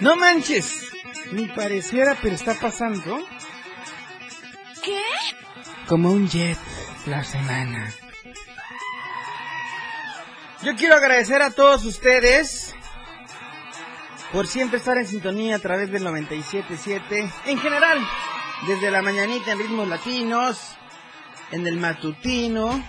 No 0.00 0.14
manches, 0.14 0.86
ni 1.32 1.46
pareciera, 1.48 2.16
pero 2.22 2.34
está 2.34 2.54
pasando 2.54 3.18
¿Qué? 4.84 5.00
como 5.88 6.12
un 6.12 6.28
jet 6.28 6.58
la 7.06 7.24
semana. 7.24 7.92
Yo 10.62 10.76
quiero 10.76 10.94
agradecer 10.94 11.42
a 11.42 11.50
todos 11.50 11.84
ustedes 11.84 12.74
por 14.32 14.46
siempre 14.46 14.78
estar 14.78 14.96
en 14.98 15.06
sintonía 15.06 15.56
a 15.56 15.60
través 15.60 15.90
del 15.90 16.04
97.7. 16.04 17.32
En 17.46 17.58
general, 17.58 17.98
desde 18.68 18.90
la 18.92 19.02
mañanita 19.02 19.52
en 19.52 19.58
ritmos 19.58 19.88
latinos, 19.88 20.76
en 21.50 21.66
el 21.66 21.76
matutino. 21.76 22.84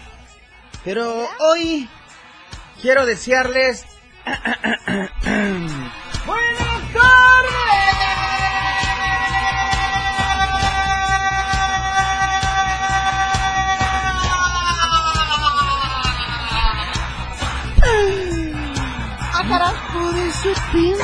Pero 0.83 1.27
hoy 1.39 1.89
quiero 2.81 3.05
desearles... 3.05 3.85
A 20.41 20.55
pink? 20.71 20.99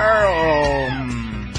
Um, 0.00 1.52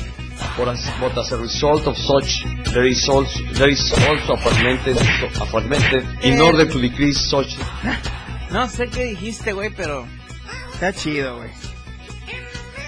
But 0.58 0.68
as, 0.70 0.90
but 1.00 1.18
as 1.18 1.32
a 1.32 1.38
result 1.38 1.88
of 1.88 1.98
such, 1.98 2.44
there 2.74 2.84
is 2.86 3.08
also, 3.08 3.40
there 3.54 3.70
is 3.70 3.92
also 3.94 4.34
a 4.34 4.38
fermented, 4.38 4.98
a 4.98 5.46
fermented 5.46 6.04
in 6.22 6.42
order 6.42 6.66
to 6.66 6.82
decrease 6.82 7.20
such. 7.30 7.56
No 8.52 8.68
sé 8.68 8.88
qué 8.90 9.04
dijiste, 9.16 9.54
güey, 9.54 9.70
pero 9.70 10.06
está 10.74 10.92
chido, 10.92 11.38
güey. 11.38 11.52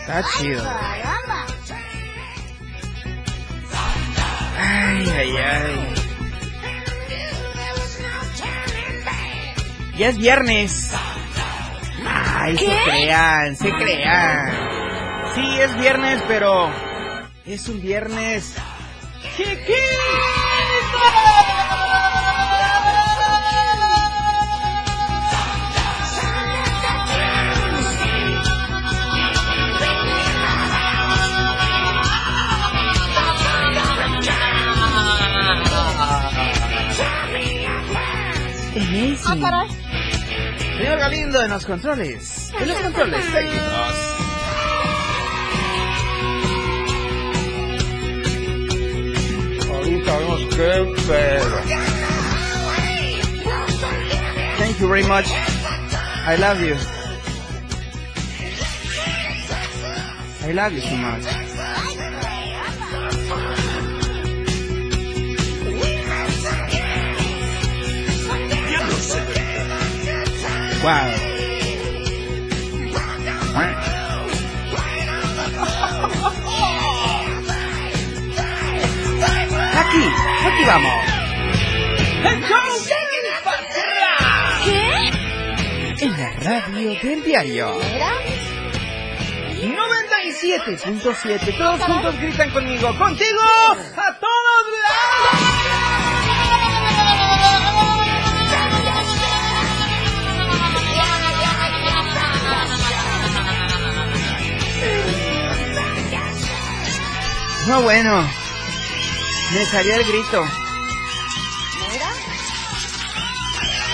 Está 0.01 0.23
chido. 0.37 0.61
güey. 0.63 1.01
Ay, 4.59 5.09
ay, 5.09 5.37
ay. 5.37 5.93
Ya 9.97 10.09
es 10.09 10.17
viernes. 10.17 10.91
Ay, 12.43 12.57
se 12.57 12.65
¿Qué? 12.65 12.79
crean, 12.85 13.55
se 13.55 13.71
crean. 13.71 14.51
Sí, 15.35 15.59
es 15.59 15.77
viernes, 15.77 16.23
pero 16.27 16.69
es 17.45 17.69
un 17.69 17.81
viernes 17.81 18.55
Ah, 39.25 39.35
caray. 39.39 39.80
Señor 40.77 40.99
Galindo 40.99 41.43
en 41.43 41.49
los 41.49 41.65
controles. 41.65 42.51
En 42.59 42.67
los 42.67 42.77
controles 42.77 43.33
técnicos. 43.33 43.95
Ahorita 49.69 50.17
vemos 50.17 50.41
qué 50.55 50.93
pedo. 51.07 51.61
Thank 54.57 54.79
you 54.79 54.87
very 54.87 55.03
much. 55.03 55.25
I 56.27 56.35
love 56.37 56.61
you. 56.61 56.75
I 60.43 60.51
love 60.53 60.73
you 60.73 60.81
so 60.81 60.95
much. 60.97 61.50
Wow. 70.81 70.89
Aquí, 79.77 80.03
aquí 80.47 80.63
vamos. 80.65 80.93
¿Qué? 84.65 85.11
En 86.03 86.11
la 86.17 86.31
radio 86.39 86.99
del 87.01 87.23
diario. 87.23 87.81
¿Era? 87.81 88.11
97.7. 89.61 91.57
Todos 91.57 91.81
juntos 91.81 92.19
gritan 92.19 92.49
conmigo. 92.49 92.97
Contigo 92.97 93.39
No, 107.67 107.81
bueno. 107.81 108.27
Me 109.53 109.65
salió 109.65 109.95
el 109.95 110.03
grito. 110.03 110.43
¿Era? 111.93 112.11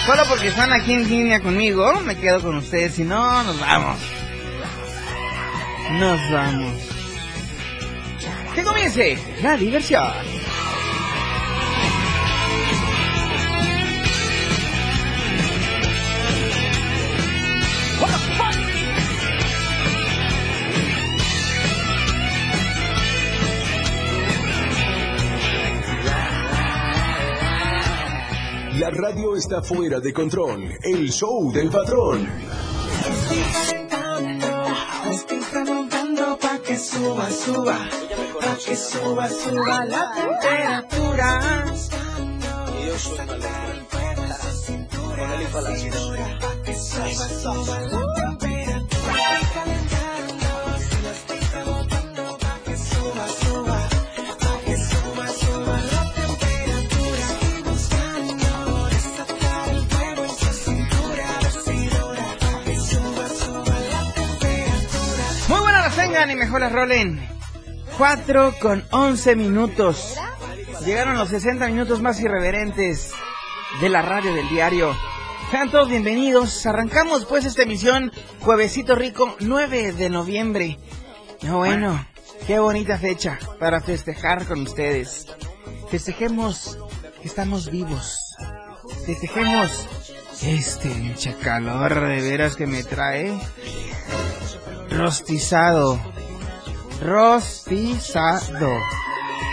Solo 0.06 0.24
porque 0.30 0.48
están 0.48 0.72
aquí 0.72 0.94
en 0.94 1.10
línea 1.10 1.42
conmigo, 1.42 2.00
me 2.02 2.16
quedo 2.16 2.42
con 2.42 2.58
ustedes. 2.58 2.96
Si 2.96 3.04
no, 3.04 3.44
nos 3.44 3.60
vamos. 3.60 4.00
Nos 5.92 6.32
vamos. 6.32 6.74
Que 8.56 8.64
comience 8.64 9.18
la 9.42 9.58
diversión. 9.58 10.37
Radio 29.08 29.38
está 29.38 29.62
fuera 29.62 30.02
de 30.02 30.12
control. 30.12 30.70
El 30.84 31.10
show 31.10 31.50
del 31.54 31.70
patrón. 31.70 32.28
Estoy 33.10 33.88
calentando, 33.90 34.48
estoy 35.10 35.40
calentando 35.40 36.38
pa' 36.38 36.60
que 36.60 36.78
suba, 36.78 37.30
suba, 37.32 37.78
pa' 38.42 38.58
que 38.58 38.76
suba, 38.76 39.30
suba 39.30 39.86
la 39.86 40.12
temperatura. 40.14 41.40
Pa' 46.42 46.56
que 46.66 46.74
suba, 46.74 47.30
suba 47.30 47.80
la 47.80 47.88
temperatura. 47.88 48.17
Tengan 66.18 66.32
y 66.32 66.36
mejor 66.36 66.62
las 66.62 66.72
rolen. 66.72 67.30
4 67.98 68.56
con 68.60 68.84
11 68.90 69.36
minutos. 69.36 70.16
Llegaron 70.84 71.16
los 71.16 71.30
60 71.30 71.68
minutos 71.68 72.02
más 72.02 72.20
irreverentes 72.20 73.12
de 73.82 73.90
la 73.90 74.02
radio 74.02 74.34
del 74.34 74.50
diario. 74.50 74.96
Sean 75.52 75.70
todos 75.70 75.90
bienvenidos. 75.90 76.66
Arrancamos 76.66 77.26
pues 77.26 77.46
esta 77.46 77.64
emisión 77.64 78.12
Juevesito 78.40 78.96
Rico 78.96 79.36
9 79.42 79.94
de 79.94 80.10
noviembre. 80.10 80.80
No, 81.44 81.58
bueno, 81.58 82.04
qué 82.48 82.58
bonita 82.58 82.98
fecha 82.98 83.38
para 83.60 83.80
festejar 83.80 84.48
con 84.48 84.62
ustedes. 84.62 85.28
Festejemos 85.92 86.80
que 87.22 87.28
estamos 87.28 87.70
vivos. 87.70 88.36
Festejemos 89.06 89.88
este 90.42 90.90
pinche 90.90 91.36
calor 91.36 92.08
de 92.08 92.22
veras 92.22 92.56
que 92.56 92.66
me 92.66 92.84
trae. 92.84 93.40
Rostizado. 94.98 96.00
Rostizado. 97.04 98.72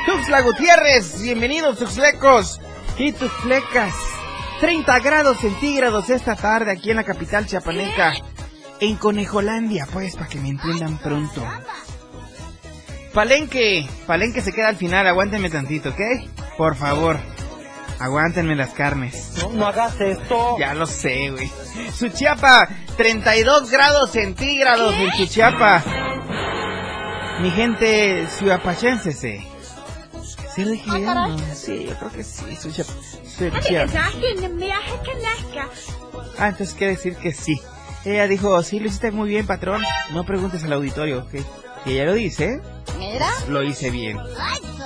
Tuxla 0.06 0.40
Gutiérrez, 0.40 1.20
bienvenidos 1.20 1.78
Tuxlecos 1.78 2.60
y 2.96 3.12
Tuxlecas. 3.12 3.94
30 4.60 4.98
grados 5.00 5.36
centígrados 5.36 6.08
esta 6.08 6.34
tarde 6.34 6.72
aquí 6.72 6.90
en 6.90 6.96
la 6.96 7.04
capital 7.04 7.44
chiapaneca. 7.44 8.14
En 8.80 8.96
Conejolandia, 8.96 9.86
pues, 9.92 10.16
para 10.16 10.28
que 10.28 10.40
me 10.40 10.48
entiendan 10.48 10.96
pronto. 10.96 11.44
Palenque, 13.12 13.86
Palenque 14.06 14.40
se 14.40 14.50
queda 14.50 14.68
al 14.68 14.76
final, 14.76 15.06
aguántenme 15.06 15.50
tantito, 15.50 15.90
¿ok? 15.90 16.00
Por 16.56 16.74
favor, 16.74 17.20
aguántenme 17.98 18.56
las 18.56 18.70
carnes. 18.70 19.32
No, 19.42 19.50
no 19.50 19.66
hagas 19.66 20.00
esto. 20.00 20.56
Ya 20.58 20.74
lo 20.74 20.86
sé, 20.86 21.30
güey. 21.30 21.50
Suchiapa, 21.92 22.68
32 22.96 23.70
grados 23.70 24.12
centígrados 24.12 24.94
en 24.94 25.12
Suchiapa. 25.12 25.82
Mi 27.40 27.50
gente 27.50 28.26
ciudapachense, 28.28 29.12
¿sí? 29.12 29.46
¿Sí 30.54 30.64
lo 30.64 30.70
dije 30.70 30.90
bien? 30.90 31.08
Ah, 31.08 31.14
caray. 31.14 31.36
No, 31.36 31.54
sí, 31.54 31.86
yo 31.88 31.96
creo 31.96 32.12
que 32.12 32.22
sí, 32.22 32.56
Suchiapa. 32.56 32.92
Suchiapa. 33.24 34.10
Ah, 36.38 36.48
entonces 36.48 36.74
quiere 36.74 36.94
decir 36.94 37.16
que 37.16 37.32
sí. 37.32 37.60
Ella 38.04 38.28
dijo, 38.28 38.62
sí, 38.62 38.78
lo 38.80 38.86
hiciste 38.86 39.10
muy 39.10 39.30
bien, 39.30 39.46
patrón. 39.46 39.82
No 40.12 40.24
preguntes 40.24 40.62
al 40.64 40.72
auditorio, 40.74 41.20
¿ok? 41.20 41.63
Y 41.86 41.92
ella 41.92 42.06
lo 42.06 42.14
dice, 42.14 42.44
¿eh? 42.44 42.60
Mira. 42.98 43.28
Lo 43.48 43.62
hice 43.62 43.90
bien. 43.90 44.18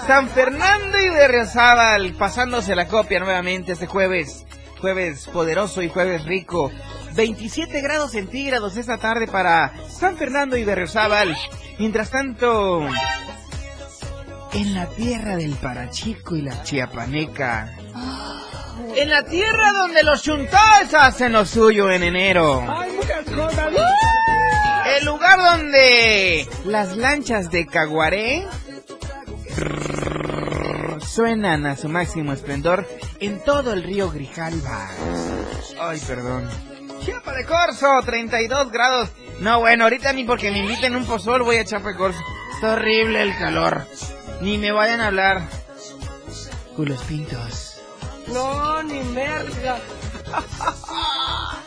San 0.07 0.29
Fernando 0.29 0.99
y 0.99 1.09
Berriozábal, 1.11 2.15
pasándose 2.15 2.75
la 2.75 2.89
copia 2.89 3.21
nuevamente 3.21 3.73
este 3.73 3.87
jueves. 3.87 4.45
Jueves 4.81 5.27
poderoso 5.29 5.83
y 5.83 5.89
jueves 5.89 6.25
rico. 6.25 6.71
27 7.15 7.81
grados 7.81 8.13
centígrados 8.13 8.77
esta 8.77 8.99
tarde 8.99 9.27
para 9.27 9.73
San 9.89 10.17
Fernando 10.17 10.57
y 10.57 10.65
Berriozábal. 10.65 11.37
Mientras 11.79 12.11
tanto, 12.11 12.87
en 14.53 14.75
la 14.75 14.87
tierra 14.87 15.37
del 15.37 15.55
Parachico 15.55 16.37
y 16.37 16.43
la 16.43 16.63
Chiapaneca. 16.63 17.75
En 18.97 19.11
la 19.11 19.25
tierra 19.25 19.73
donde 19.73 20.03
los 20.03 20.23
chuntais 20.23 20.95
hacen 20.95 21.33
lo 21.33 21.45
suyo 21.45 21.91
en 21.91 22.03
enero. 22.03 22.65
Hay 22.69 22.93
muchas 22.93 23.25
cosas. 23.25 23.73
El 24.97 25.05
lugar 25.05 25.39
donde 25.39 26.49
las 26.65 26.97
lanchas 26.97 27.51
de 27.51 27.67
Caguaré 27.67 28.47
suenan 31.07 31.67
a 31.67 31.77
su 31.77 31.89
máximo 31.89 32.33
esplendor 32.33 32.87
en 33.21 33.43
todo 33.45 33.73
el 33.73 33.83
río 33.83 34.11
Grijalva. 34.11 34.89
Ay, 35.81 36.01
perdón. 36.07 36.49
Chiapa 37.01 37.33
de 37.35 37.45
Corzo, 37.45 38.01
32 38.05 38.71
grados. 38.71 39.11
No, 39.41 39.61
bueno, 39.61 39.85
ahorita 39.85 40.13
ni 40.13 40.25
porque 40.25 40.51
me 40.51 40.59
inviten 40.59 40.97
un 40.97 41.05
pozol 41.05 41.43
voy 41.43 41.57
a 41.57 41.65
Chiapa 41.65 41.91
de 41.91 41.97
Corzo. 41.97 42.21
Está 42.55 42.73
horrible 42.73 43.23
el 43.23 43.37
calor. 43.37 43.87
Ni 44.41 44.59
me 44.59 44.73
vayan 44.73 45.01
a 45.01 45.09
hablar. 45.09 45.43
Culos 46.77 47.03
pintos. 47.05 47.81
No, 48.29 48.83
ni 48.83 49.01
merga. 49.01 49.79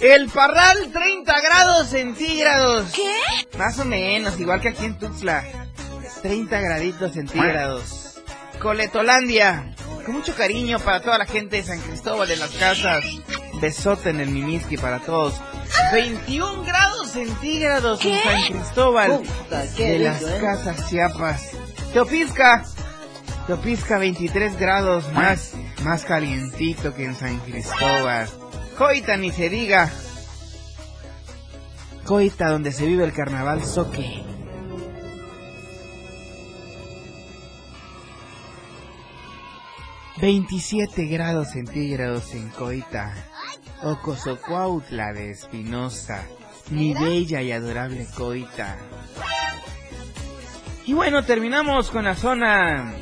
El 0.00 0.28
Parral, 0.28 0.90
30 0.92 1.40
grados 1.40 1.88
centígrados. 1.88 2.92
¿Qué? 2.92 3.58
Más 3.58 3.78
o 3.78 3.84
menos, 3.84 4.38
igual 4.40 4.60
que 4.60 4.68
aquí 4.68 4.84
en 4.84 4.98
Tuxtla. 4.98 5.44
30 6.22 6.60
graditos 6.60 7.12
centígrados. 7.12 8.20
Coletolandia. 8.60 9.74
Con 10.04 10.16
mucho 10.16 10.34
cariño 10.34 10.78
para 10.80 11.00
toda 11.00 11.18
la 11.18 11.26
gente 11.26 11.56
de 11.56 11.62
San 11.62 11.80
Cristóbal 11.80 12.28
de 12.28 12.36
las 12.36 12.50
Casas. 12.50 13.04
Besote 13.60 14.10
en 14.10 14.20
el 14.20 14.28
Mimiski 14.28 14.76
para 14.76 15.00
todos. 15.00 15.34
21 15.92 16.64
grados 16.64 17.10
centígrados 17.10 18.04
en. 18.04 18.22
San 18.22 18.52
Cristóbal 18.52 19.20
Puta, 19.20 19.64
qué 19.76 19.92
de 19.92 19.98
las 20.00 20.22
¿eh? 20.22 20.38
Casas 20.40 20.88
Chiapas. 20.88 21.50
Teopisca. 21.92 22.64
Teopisca 23.46 23.98
23 23.98 24.58
grados 24.58 25.10
más, 25.12 25.52
más 25.82 26.04
calientito 26.04 26.94
que 26.94 27.04
en 27.04 27.14
San 27.14 27.38
Cristóbal. 27.40 28.28
Coita 28.76 29.16
ni 29.16 29.30
se 29.30 29.48
diga. 29.48 29.88
Coita 32.04 32.50
donde 32.50 32.72
se 32.72 32.86
vive 32.86 33.04
el 33.04 33.12
carnaval 33.12 33.64
soque. 33.64 34.24
...27 40.16 41.10
grados 41.10 41.50
centígrados 41.50 42.32
en 42.34 42.48
Coita... 42.50 43.14
...Ocosocuautla 43.82 45.12
de 45.12 45.32
Espinosa... 45.32 46.24
...mi 46.70 46.94
bella 46.94 47.42
y 47.42 47.52
adorable 47.52 48.06
Coita... 48.16 48.78
Y 50.86 50.94
bueno, 50.94 51.24
terminamos 51.24 51.90
con 51.90 52.04
la 52.04 52.14
zona... 52.14 52.94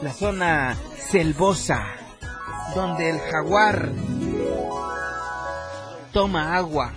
...la 0.00 0.12
zona 0.12 0.76
selvosa... 0.96 1.84
...donde 2.74 3.10
el 3.10 3.18
jaguar... 3.18 3.90
...toma 6.12 6.56
agua 6.56 6.92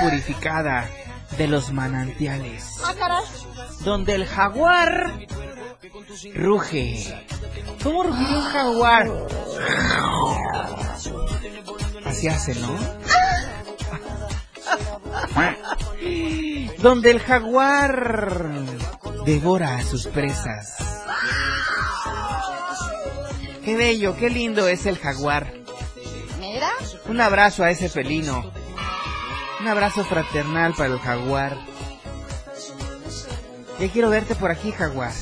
purificada... 0.00 0.88
...de 1.36 1.46
los 1.46 1.72
manantiales... 1.72 2.64
Ah, 2.84 2.94
donde 3.84 4.14
el 4.14 4.26
jaguar 4.26 5.12
ruge. 6.34 7.26
¿Cómo 7.82 8.02
rugiría 8.02 8.38
un 8.38 8.44
jaguar? 8.44 9.10
Así 12.04 12.28
hace, 12.28 12.54
¿no? 12.56 12.76
donde 16.78 17.10
el 17.10 17.20
jaguar 17.20 18.50
devora 19.24 19.76
a 19.76 19.82
sus 19.82 20.06
presas. 20.06 20.76
Qué 23.64 23.76
bello, 23.76 24.16
qué 24.16 24.30
lindo 24.30 24.68
es 24.68 24.86
el 24.86 24.98
jaguar. 24.98 25.52
Mira. 26.40 26.70
Un 27.06 27.20
abrazo 27.20 27.64
a 27.64 27.70
ese 27.70 27.88
felino. 27.88 28.57
Un 29.60 29.66
abrazo 29.66 30.04
fraternal 30.04 30.74
para 30.74 30.94
el 30.94 31.00
jaguar. 31.00 31.56
Ya 33.80 33.88
quiero 33.90 34.10
verte 34.10 34.34
por 34.34 34.50
aquí, 34.50 34.72
jaguar. 34.72 35.12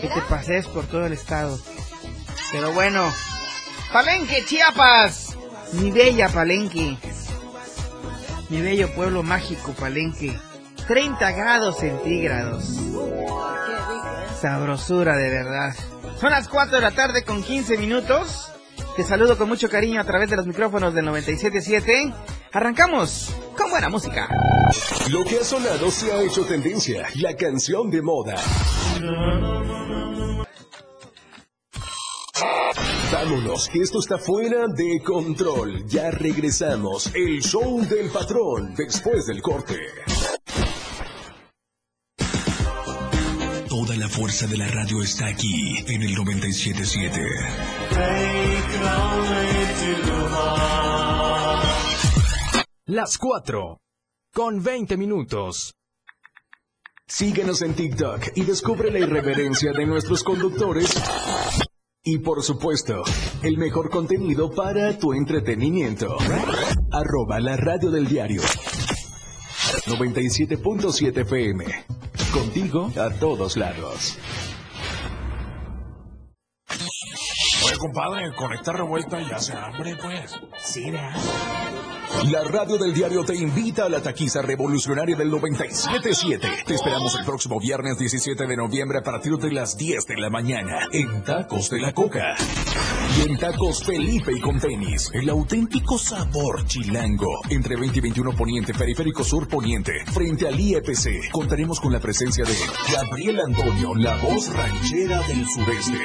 Que 0.00 0.08
te 0.08 0.20
pasees 0.28 0.66
por 0.66 0.86
todo 0.86 1.06
el 1.06 1.12
estado. 1.14 1.58
Pero 2.52 2.72
bueno, 2.72 3.10
Palenque, 3.92 4.44
Chiapas. 4.44 5.36
Mi 5.72 5.90
bella 5.90 6.28
Palenque. 6.28 6.98
Mi 8.50 8.60
bello 8.60 8.94
pueblo 8.94 9.22
mágico, 9.22 9.72
Palenque. 9.72 10.38
30 10.86 11.32
grados 11.32 11.78
centígrados. 11.78 12.64
Sabrosura 14.40 15.16
de 15.16 15.30
verdad. 15.30 15.74
Son 16.20 16.30
las 16.30 16.48
4 16.48 16.76
de 16.76 16.82
la 16.82 16.92
tarde 16.92 17.24
con 17.24 17.42
15 17.42 17.78
minutos. 17.78 18.52
Te 18.96 19.02
saludo 19.02 19.36
con 19.36 19.48
mucho 19.48 19.68
cariño 19.68 20.00
a 20.00 20.04
través 20.04 20.30
de 20.30 20.36
los 20.36 20.46
micrófonos 20.46 20.94
del 20.94 21.06
97.7. 21.06 22.14
Arrancamos 22.52 23.34
con 23.56 23.70
buena 23.70 23.88
música. 23.88 24.28
Lo 25.10 25.24
que 25.24 25.38
ha 25.38 25.44
sonado 25.44 25.90
se 25.90 26.12
ha 26.12 26.22
hecho 26.22 26.44
tendencia, 26.44 27.06
la 27.16 27.34
canción 27.36 27.90
de 27.90 28.02
moda. 28.02 28.36
Vámonos, 33.12 33.68
que 33.68 33.80
esto 33.80 33.98
está 34.00 34.18
fuera 34.18 34.66
de 34.68 35.00
control. 35.04 35.86
Ya 35.86 36.10
regresamos. 36.10 37.10
El 37.14 37.42
show 37.42 37.80
del 37.86 38.10
patrón 38.10 38.74
después 38.76 39.26
del 39.26 39.40
corte. 39.40 39.78
Toda 43.68 43.96
la 43.96 44.08
fuerza 44.08 44.46
de 44.46 44.56
la 44.56 44.68
radio 44.68 45.02
está 45.02 45.26
aquí 45.26 45.78
en 45.86 46.02
el 46.02 46.14
977. 46.14 47.20
Las 52.88 53.18
4 53.18 53.80
con 54.32 54.62
20 54.62 54.96
minutos. 54.96 55.74
Síguenos 57.08 57.62
en 57.62 57.74
TikTok 57.74 58.28
y 58.36 58.44
descubre 58.44 58.92
la 58.92 59.00
irreverencia 59.00 59.72
de 59.72 59.84
nuestros 59.86 60.22
conductores. 60.22 60.94
Y 62.04 62.18
por 62.18 62.44
supuesto, 62.44 63.02
el 63.42 63.58
mejor 63.58 63.90
contenido 63.90 64.52
para 64.52 64.96
tu 64.98 65.14
entretenimiento. 65.14 66.16
Arroba 66.92 67.40
la 67.40 67.56
radio 67.56 67.90
del 67.90 68.06
diario. 68.06 68.42
97.7 69.86 71.22
FM. 71.22 71.64
contigo 72.32 72.92
a 73.00 73.10
todos 73.18 73.56
lados. 73.56 74.16
Oye, 77.64 77.78
compadre, 77.78 78.32
con 78.36 78.52
esta 78.52 78.72
revuelta 78.72 79.20
ya 79.28 79.40
se 79.40 79.54
hambre, 79.54 79.96
pues. 80.00 80.38
Sí, 80.62 80.88
¿verdad? 80.88 81.65
La 82.24 82.42
radio 82.42 82.76
del 82.78 82.92
diario 82.92 83.24
te 83.24 83.36
invita 83.36 83.84
a 83.84 83.88
la 83.88 84.00
taquiza 84.00 84.42
revolucionaria 84.42 85.14
del 85.14 85.30
97.7. 85.30 86.64
Te 86.64 86.74
esperamos 86.74 87.14
el 87.14 87.24
próximo 87.24 87.60
viernes 87.60 87.98
17 87.98 88.46
de 88.46 88.56
noviembre 88.56 88.98
a 88.98 89.02
partir 89.02 89.36
de 89.36 89.52
las 89.52 89.76
10 89.76 90.06
de 90.06 90.16
la 90.16 90.30
mañana 90.30 90.88
en 90.92 91.22
Tacos 91.22 91.70
de 91.70 91.80
la 91.80 91.92
Coca. 91.92 92.34
Y 93.18 93.28
en 93.28 93.38
Tacos 93.38 93.84
Felipe 93.84 94.32
y 94.34 94.40
con 94.40 94.58
tenis, 94.58 95.10
el 95.12 95.28
auténtico 95.28 95.98
sabor 95.98 96.66
chilango. 96.66 97.42
Entre 97.50 97.76
20 97.76 97.98
y 97.98 98.02
21 98.02 98.32
Poniente, 98.32 98.74
Periférico 98.74 99.22
Sur 99.22 99.46
Poniente, 99.46 99.92
frente 100.06 100.48
al 100.48 100.58
IEPC. 100.58 101.30
Contaremos 101.30 101.80
con 101.80 101.92
la 101.92 102.00
presencia 102.00 102.44
de 102.44 102.54
Gabriel 102.92 103.40
Antonio, 103.40 103.94
la 103.94 104.16
voz 104.16 104.52
ranchera 104.52 105.20
del 105.22 105.46
sureste. 105.46 106.00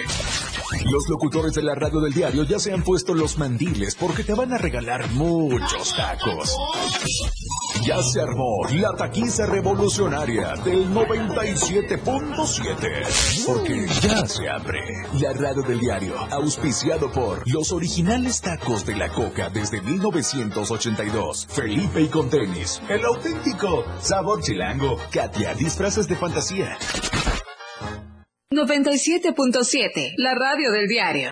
Los 0.86 1.10
locutores 1.10 1.54
de 1.54 1.64
la 1.64 1.76
radio 1.76 2.00
del 2.00 2.14
diario 2.14 2.44
ya 2.44 2.58
se 2.60 2.74
han 2.74 2.84
puesto 2.84 3.14
los 3.14 3.38
mandiles 3.38 3.96
porque 3.96 4.24
te 4.24 4.34
van 4.34 4.54
a 4.54 4.58
regalar 4.58 5.10
muchos 5.12 5.94
tacos. 6.02 6.58
Ya 7.84 8.02
se 8.02 8.22
armó 8.22 8.66
la 8.72 8.94
taquiza 8.94 9.46
revolucionaria 9.46 10.56
del 10.64 10.90
97.7. 10.90 13.46
Porque 13.46 13.86
ya 14.02 14.26
se 14.26 14.50
abre 14.50 14.80
la 15.20 15.34
radio 15.34 15.62
del 15.62 15.80
diario, 15.80 16.16
auspiciado 16.32 17.12
por 17.12 17.44
los 17.52 17.72
originales 17.72 18.42
tacos 18.42 18.84
de 18.86 18.96
la 18.96 19.10
coca 19.10 19.50
desde 19.50 19.82
1982. 19.82 21.48
Felipe 21.50 22.02
y 22.02 22.08
con 22.08 22.30
tenis, 22.30 22.82
el 22.90 23.06
auténtico 23.06 23.86
sabor 24.00 24.42
chilango. 24.42 24.98
Katia, 25.12 25.54
disfraces 25.54 26.08
de 26.08 26.16
fantasía. 26.16 26.78
97.7, 28.52 30.14
la 30.18 30.34
radio 30.36 30.72
del 30.72 30.88
diario. 30.88 31.32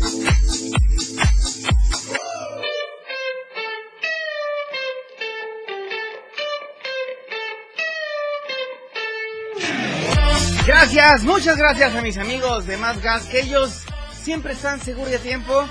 Gracias, 10.65 11.23
muchas 11.23 11.57
gracias 11.57 11.93
a 11.95 12.01
mis 12.03 12.19
amigos 12.19 12.67
de 12.67 12.77
Más 12.77 13.01
Gas, 13.01 13.25
que 13.25 13.41
ellos 13.41 13.81
siempre 14.13 14.53
están 14.53 14.79
seguros 14.79 15.11
y 15.11 15.15
a 15.15 15.19
tiempo. 15.19 15.67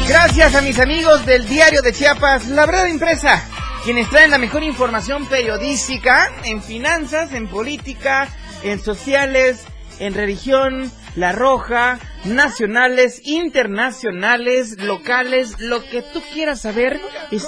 Gracias 0.08 0.54
a 0.54 0.62
mis 0.62 0.78
amigos 0.78 1.26
del 1.26 1.46
diario 1.46 1.82
de 1.82 1.92
Chiapas, 1.92 2.46
La 2.48 2.64
Verdad 2.64 2.86
Impresa, 2.86 3.44
quienes 3.84 4.08
traen 4.08 4.30
la 4.30 4.38
mejor 4.38 4.62
información 4.62 5.26
periodística 5.28 6.32
en 6.44 6.62
finanzas, 6.62 7.32
en 7.34 7.46
política, 7.46 8.28
en 8.62 8.80
sociales, 8.80 9.66
en 9.98 10.14
religión, 10.14 10.90
La 11.14 11.32
Roja, 11.32 11.98
nacionales, 12.24 13.20
internacionales, 13.24 14.78
locales, 14.78 15.58
lo 15.58 15.84
que 15.84 16.00
tú 16.00 16.22
quieras 16.32 16.62
saber. 16.62 16.98
Es 17.30 17.46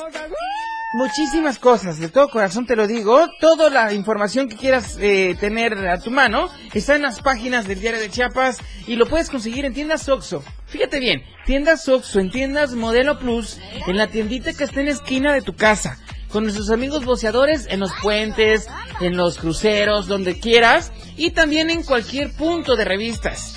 muchísimas 0.93 1.59
cosas, 1.59 1.99
de 1.99 2.09
todo 2.09 2.29
corazón 2.29 2.67
te 2.67 2.77
lo 2.77 2.87
digo. 2.87 3.29
Toda 3.41 3.71
la 3.71 3.93
información 3.93 4.49
que 4.49 4.57
quieras 4.57 4.97
eh, 5.01 5.37
tener 5.39 5.75
a 5.89 5.99
tu 5.99 6.11
mano 6.11 6.49
está 6.73 6.97
en 6.97 7.03
las 7.03 7.21
páginas 7.21 7.67
del 7.67 7.81
diario 7.81 8.01
de 8.01 8.11
Chiapas 8.11 8.59
y 8.87 8.97
lo 8.97 9.07
puedes 9.07 9.31
conseguir 9.31 9.65
en 9.65 9.75
tiendas 9.75 10.09
Oxxo. 10.09 10.43
Fíjate 10.67 11.01
bien, 11.01 11.23
tiendas 11.47 11.89
Oxxo, 11.89 12.21
en 12.21 12.31
tiendas 12.31 12.75
Modelo 12.75 13.19
Plus, 13.19 13.59
en 13.87 13.97
la 13.97 14.09
tiendita 14.09 14.53
que 14.53 14.65
está 14.65 14.81
en 14.81 14.87
la 14.87 14.93
esquina 14.93 15.33
de 15.33 15.43
tu 15.43 15.55
casa. 15.55 15.99
Con 16.31 16.45
nuestros 16.45 16.71
amigos 16.71 17.05
boceadores 17.05 17.67
en 17.69 17.81
los 17.81 17.91
puentes, 18.01 18.69
en 19.01 19.17
los 19.17 19.39
cruceros, 19.39 20.07
donde 20.07 20.39
quieras. 20.39 20.93
Y 21.17 21.33
también 21.33 21.71
en 21.71 21.83
cualquier 21.83 22.33
punto 22.33 22.77
de 22.77 22.85
revistas. 22.85 23.57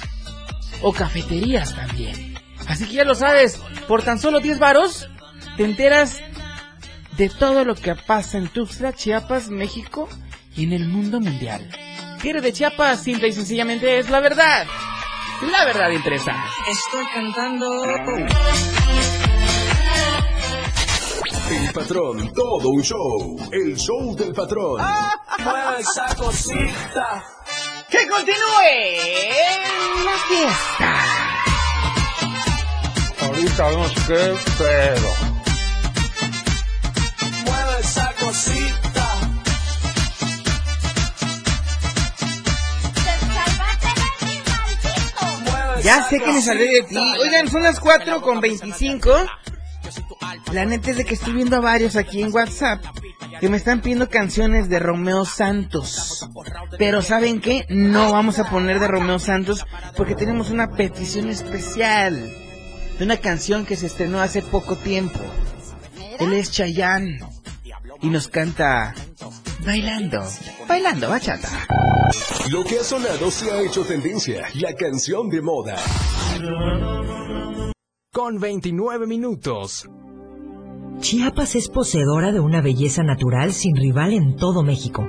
O 0.81 0.91
cafeterías 0.91 1.75
también. 1.75 2.33
Así 2.67 2.85
que 2.85 2.93
ya 2.93 3.03
lo 3.03 3.13
sabes, 3.13 3.59
por 3.87 4.01
tan 4.01 4.19
solo 4.19 4.39
10 4.39 4.57
varos, 4.57 5.07
te 5.57 5.65
enteras 5.65 6.19
de 7.17 7.29
todo 7.29 7.63
lo 7.65 7.75
que 7.75 7.95
pasa 7.95 8.37
en 8.37 8.47
Tuxtla, 8.47 8.93
Chiapas, 8.93 9.49
México 9.49 10.09
y 10.55 10.63
en 10.63 10.73
el 10.73 10.87
mundo 10.87 11.19
mundial. 11.19 11.69
Quiere 12.21 12.41
de 12.41 12.53
Chiapas, 12.53 13.03
simple 13.03 13.27
y 13.27 13.33
sencillamente 13.33 13.99
es 13.99 14.09
la 14.09 14.19
verdad. 14.19 14.65
La 15.51 15.65
verdad 15.65 15.89
impresa. 15.89 16.33
Estoy 16.69 17.05
cantando. 17.13 17.83
El 21.51 21.73
patrón, 21.73 22.31
todo 22.33 22.69
un 22.69 22.81
show. 22.81 23.37
El 23.51 23.75
show 23.77 24.15
del 24.15 24.33
patrón. 24.33 24.81
Mueve 25.43 25.81
esa 25.81 26.15
cosita. 26.15 27.23
¡Que 27.89 28.07
continúe 28.07 28.71
la 30.03 30.17
fiesta! 30.27 31.03
Ahorita 33.21 33.71
no 33.71 33.89
sé 33.89 33.95
qué, 34.07 34.35
pero. 34.57 35.22
Ya 45.83 46.01
sé 46.03 46.19
que 46.19 46.31
me 46.31 46.41
salí 46.41 46.67
de 46.67 46.83
ti. 46.83 46.97
Oigan, 47.21 47.49
son 47.49 47.61
las 47.63 47.79
4 47.79 48.21
con 48.21 48.39
25. 48.39 49.09
La 50.53 50.65
neta 50.65 50.91
es 50.91 50.97
de 50.97 51.05
que 51.05 51.15
estoy 51.15 51.33
viendo 51.33 51.57
a 51.57 51.59
varios 51.59 51.97
aquí 51.97 52.21
en 52.21 52.33
WhatsApp 52.33 52.81
que 53.39 53.49
me 53.49 53.57
están 53.57 53.81
pidiendo 53.81 54.09
canciones 54.09 54.69
de 54.69 54.79
Romeo 54.79 55.25
Santos. 55.25 56.29
Pero 56.77 57.01
¿saben 57.01 57.41
qué? 57.41 57.65
No 57.69 58.13
vamos 58.13 58.39
a 58.39 58.49
poner 58.49 58.79
de 58.79 58.87
Romeo 58.87 59.19
Santos 59.19 59.65
porque 59.97 60.15
tenemos 60.15 60.51
una 60.51 60.71
petición 60.71 61.29
especial 61.29 62.31
de 62.97 63.03
una 63.03 63.17
canción 63.17 63.65
que 63.65 63.75
se 63.75 63.87
estrenó 63.87 64.21
hace 64.21 64.41
poco 64.41 64.77
tiempo. 64.77 65.19
Él 66.19 66.31
es 66.31 66.51
Chayanne 66.51 67.19
y 68.03 68.09
nos 68.09 68.27
canta 68.27 68.93
Bailando, 69.65 70.21
bailando 70.67 71.09
bachata. 71.09 71.47
Lo 72.51 72.65
que 72.65 72.79
ha 72.79 72.83
sonado 72.83 73.31
se 73.31 73.49
ha 73.49 73.61
hecho 73.61 73.85
tendencia. 73.85 74.43
La 74.55 74.73
canción 74.75 75.29
de 75.29 75.41
moda. 75.41 75.77
Con 78.11 78.39
29 78.39 79.07
minutos. 79.07 79.87
Chiapas 80.99 81.55
es 81.55 81.69
poseedora 81.69 82.33
de 82.33 82.41
una 82.41 82.61
belleza 82.61 83.03
natural 83.03 83.53
sin 83.53 83.75
rival 83.77 84.11
en 84.13 84.35
todo 84.35 84.63
México. 84.63 85.07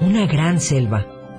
Una 0.00 0.26
gran 0.26 0.60
selva, 0.60 1.06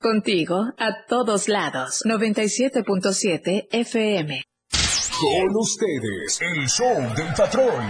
Contigo 0.00 0.72
a 0.78 1.04
todos 1.08 1.48
lados. 1.48 2.02
97.7 2.04 3.68
FM. 3.70 4.42
Con 5.20 5.56
ustedes, 5.56 6.38
el 6.40 6.68
show 6.68 7.14
del 7.16 7.34
patrón. 7.34 7.86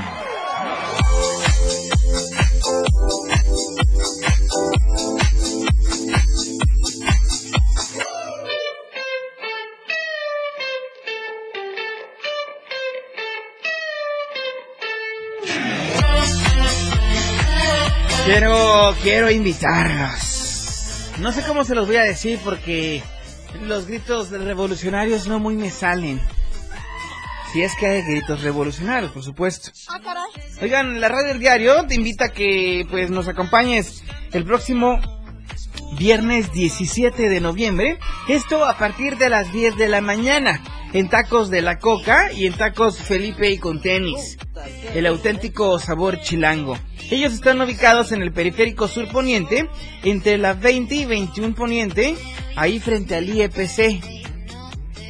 Quiero, 18.25 18.95
quiero 19.03 19.31
invitarlos. 19.31 20.36
No 21.21 21.33
sé 21.33 21.43
cómo 21.43 21.65
se 21.65 21.75
los 21.75 21.87
voy 21.87 21.97
a 21.97 22.03
decir 22.03 22.39
porque 22.45 23.03
los 23.63 23.87
gritos 23.87 24.31
revolucionarios 24.31 25.27
no 25.27 25.39
muy 25.39 25.57
me 25.57 25.71
salen. 25.71 26.21
Si 27.53 27.63
es 27.63 27.73
que 27.79 27.87
hay 27.87 28.03
gritos 28.03 28.43
revolucionarios, 28.43 29.13
por 29.13 29.23
supuesto. 29.23 29.71
Oigan, 30.61 31.01
la 31.01 31.09
radio 31.09 31.29
del 31.29 31.39
diario 31.39 31.87
te 31.87 31.95
invita 31.95 32.27
a 32.27 32.33
que 32.33 32.87
pues 32.91 33.11
nos 33.11 33.29
acompañes 33.29 34.03
el 34.33 34.45
próximo 34.45 35.01
viernes 35.99 36.53
17 36.53 37.31
de 37.31 37.41
noviembre. 37.41 37.99
Esto 38.29 38.67
a 38.67 38.77
partir 38.77 39.17
de 39.17 39.31
las 39.31 39.51
10 39.53 39.77
de 39.77 39.89
la 39.89 40.03
mañana. 40.03 40.61
En 40.97 41.11
Tacos 41.11 41.51
de 41.51 41.61
la 41.61 41.79
Coca 41.79 42.33
y 42.33 42.47
en 42.47 42.55
Tacos 42.55 42.97
Felipe 42.97 43.51
y 43.51 43.59
con 43.59 43.83
tenis. 43.83 44.39
El 44.95 45.05
auténtico 45.05 45.79
sabor 45.79 46.23
chilango. 46.23 46.79
Ellos 47.11 47.35
están 47.35 47.61
ubicados 47.61 48.13
en 48.13 48.23
el 48.23 48.33
periférico 48.33 48.89
sur 48.89 49.07
poniente, 49.09 49.69
entre 50.05 50.39
la 50.39 50.55
20 50.55 50.95
y 50.95 51.05
21 51.05 51.55
poniente, 51.55 52.17
ahí 52.57 52.81
frente 52.81 53.15
al 53.15 53.29
IEPC, 53.29 54.03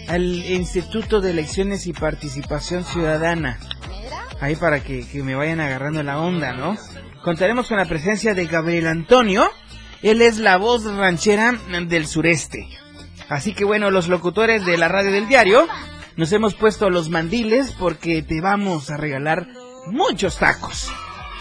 al 0.09 0.25
Instituto 0.25 1.21
de 1.21 1.31
Elecciones 1.31 1.87
y 1.87 1.93
Participación 1.93 2.83
Ciudadana. 2.83 3.61
Ahí 4.41 4.57
para 4.57 4.83
que, 4.83 5.07
que 5.07 5.23
me 5.23 5.37
vayan 5.37 5.61
agarrando 5.61 6.03
la 6.03 6.19
onda, 6.19 6.53
¿no? 6.53 6.77
Contaremos 7.23 7.69
con 7.69 7.77
la 7.77 7.85
presencia 7.85 8.35
de 8.35 8.47
Gabriel 8.47 8.89
Antonio. 8.89 9.49
Él 10.03 10.21
es 10.21 10.39
la 10.39 10.57
voz 10.57 10.83
ranchera 10.85 11.53
del 11.87 12.09
sureste. 12.09 12.67
Así 13.29 13.55
que 13.55 13.65
bueno, 13.65 13.91
los 13.91 14.09
locutores 14.09 14.65
de 14.65 14.77
la 14.77 14.89
radio 14.89 15.11
del 15.11 15.29
diario 15.29 15.67
nos 16.17 16.33
hemos 16.33 16.55
puesto 16.55 16.91
los 16.91 17.11
mandiles 17.11 17.73
porque 17.79 18.23
te 18.23 18.41
vamos 18.41 18.91
a 18.91 18.97
regalar 18.97 19.49
muchos 19.87 20.39
tacos. 20.39 20.91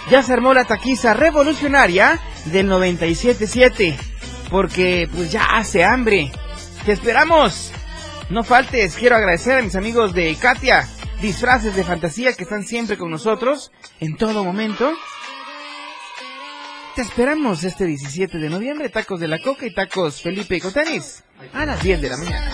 Ya 0.09 0.21
se 0.21 0.33
armó 0.33 0.53
la 0.53 0.65
taquiza 0.65 1.13
revolucionaria 1.13 2.19
del 2.45 2.69
97.7 2.69 3.95
porque 4.49 5.09
pues 5.11 5.31
ya 5.31 5.43
hace 5.57 5.83
hambre. 5.83 6.31
Te 6.85 6.91
esperamos. 6.91 7.71
No 8.29 8.43
faltes, 8.43 8.95
quiero 8.95 9.15
agradecer 9.15 9.59
a 9.59 9.61
mis 9.61 9.75
amigos 9.75 10.13
de 10.13 10.35
Katia, 10.35 10.87
disfraces 11.21 11.75
de 11.75 11.83
fantasía 11.83 12.33
que 12.33 12.43
están 12.43 12.63
siempre 12.63 12.97
con 12.97 13.11
nosotros 13.11 13.71
en 13.99 14.17
todo 14.17 14.43
momento. 14.43 14.91
Te 16.95 17.01
esperamos 17.01 17.62
este 17.65 17.86
17 17.86 18.38
de 18.38 18.49
noviembre, 18.49 18.88
tacos 18.88 19.19
de 19.19 19.27
la 19.27 19.41
coca 19.41 19.65
y 19.65 19.73
tacos 19.73 20.21
Felipe 20.21 20.62
Cotanis 20.62 21.25
a 21.51 21.65
las 21.65 21.84
10 21.84 22.01
de 22.01 22.10
la 22.10 22.15
mañana. 22.15 22.51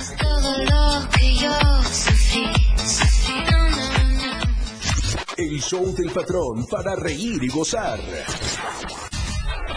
El 5.38 5.62
show 5.62 5.94
del 5.94 6.10
patrón 6.10 6.66
para 6.66 6.96
reír 6.96 7.44
y 7.44 7.50
gozar. 7.50 8.00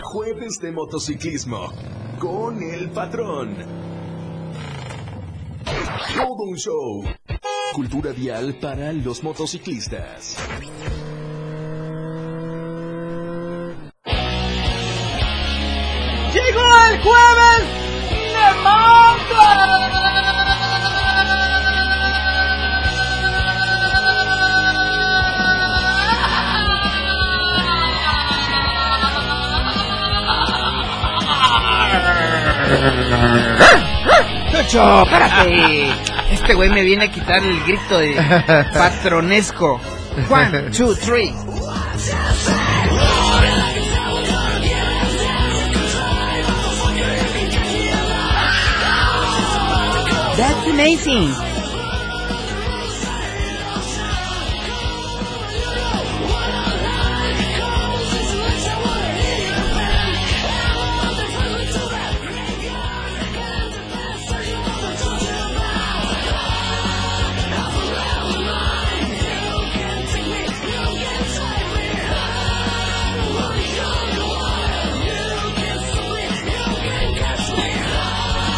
Jueves 0.02 0.58
de 0.62 0.72
motociclismo 0.72 1.70
con 2.18 2.62
el 2.62 2.88
patrón. 2.90 3.56
Todo 6.14 6.42
un 6.48 6.56
show. 6.56 7.04
Cultura 7.74 8.12
vial 8.12 8.54
para 8.54 8.94
los 8.94 9.22
motociclistas. 9.22 10.38
Jueves 17.04 17.62
de 18.34 18.48
moto! 18.62 19.44
¡Chucho, 34.50 35.02
espérate! 35.02 35.92
Este 36.30 36.54
güey 36.54 36.70
me 36.70 36.82
viene 36.82 37.04
a 37.04 37.10
quitar 37.10 37.42
el 37.44 37.60
grito 37.64 37.98
de 37.98 38.14
patronesco. 38.74 39.80
One, 40.30 40.70
two, 40.70 40.94
three. 40.94 41.34
Amazing. 50.74 51.32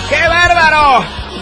¡Qué 0.08 0.28
bárbaro! 0.28 0.95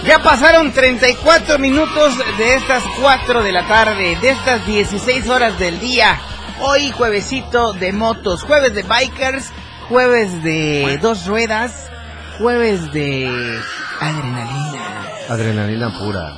Ya 0.06 0.18
pasaron 0.22 0.70
34 0.70 1.58
minutos 1.58 2.18
de 2.36 2.54
estas 2.56 2.82
4 3.00 3.42
de 3.42 3.52
la 3.52 3.66
tarde, 3.66 4.18
de 4.20 4.30
estas 4.30 4.66
16 4.66 5.30
horas 5.30 5.58
del 5.58 5.80
día. 5.80 6.20
Hoy 6.60 6.90
juevesito 6.90 7.72
de 7.72 7.92
motos, 7.92 8.42
jueves 8.42 8.74
de 8.74 8.82
bikers, 8.82 9.50
jueves 9.88 10.42
de 10.42 10.98
dos 11.00 11.26
ruedas, 11.26 11.90
jueves 12.38 12.92
de 12.92 13.60
adrenalina. 13.98 15.08
Adrenalina 15.30 15.98
pura. 15.98 16.34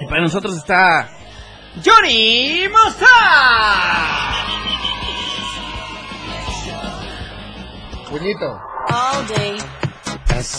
Y 0.00 0.06
para 0.06 0.22
nosotros 0.22 0.56
está 0.56 1.10
Johnny 1.84 2.68
Mosta. 2.68 3.06
Puñito. 8.08 8.60
All 8.88 9.26
day. 9.26 9.83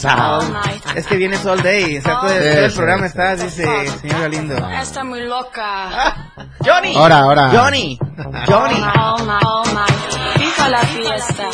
All 0.05 0.57
Es 0.95 1.05
que 1.07 1.15
viene 1.17 1.37
all 1.37 1.61
day, 1.61 1.97
o 1.97 2.01
sea, 2.01 2.19
todo 2.21 2.31
el, 2.31 2.71
programa 2.73 3.05
está, 3.07 3.35
dice 3.35 3.65
señor 4.01 4.21
Galindo. 4.21 4.55
Está 4.69 5.03
muy 5.03 5.21
loca. 5.21 6.31
Johnny. 6.65 6.95
Ahora, 6.95 7.19
ahora. 7.19 7.49
Johnny. 7.51 7.99
Johnny. 8.47 8.81
All 8.95 9.25
night, 9.25 9.43
all 9.43 9.73
night. 9.73 10.37
FIFA 10.37 10.69
la 10.69 10.79
fiesta. 10.79 11.49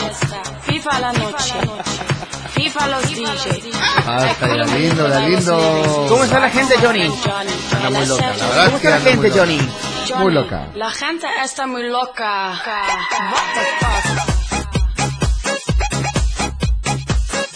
FIFA 0.62 1.00
la 1.00 1.14
noche. 1.14 1.54
FIFA 2.54 2.88
los 2.88 3.04
DJs. 3.10 3.76
Ah, 4.06 4.28
está 4.30 4.48
Galindo, 4.48 5.10
Galindo. 5.10 6.06
¿Cómo 6.10 6.24
está 6.24 6.40
la 6.40 6.50
gente, 6.50 6.76
Johnny? 6.82 7.12
Anda 7.76 7.90
muy 7.90 8.06
loca, 8.06 8.22
la 8.22 8.46
verdad 8.48 8.66
¿Cómo 8.66 8.78
está 8.78 8.90
la 8.90 9.00
gente? 9.00 9.32
Johnny, 9.32 9.70
Muy 10.18 10.34
loca. 10.34 10.68
La 10.76 10.92
gente 10.92 11.28
está 11.44 11.66
muy 11.66 11.90
loca. 11.90 12.52
What 12.52 13.42
the 13.56 14.20
fuck? 14.20 14.31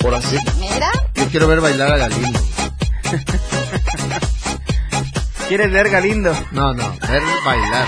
Por 0.06 0.14
así. 0.14 0.38
Mira. 0.60 0.92
Yo 1.16 1.26
quiero 1.30 1.48
ver 1.48 1.62
bailar 1.62 1.92
a 1.92 1.98
Galindo. 1.98 2.40
¿Quieres 5.48 5.72
ver 5.72 5.90
Galindo? 5.90 6.32
No, 6.52 6.76
no, 6.76 6.96
ver 7.10 7.24
bailar. 7.44 7.88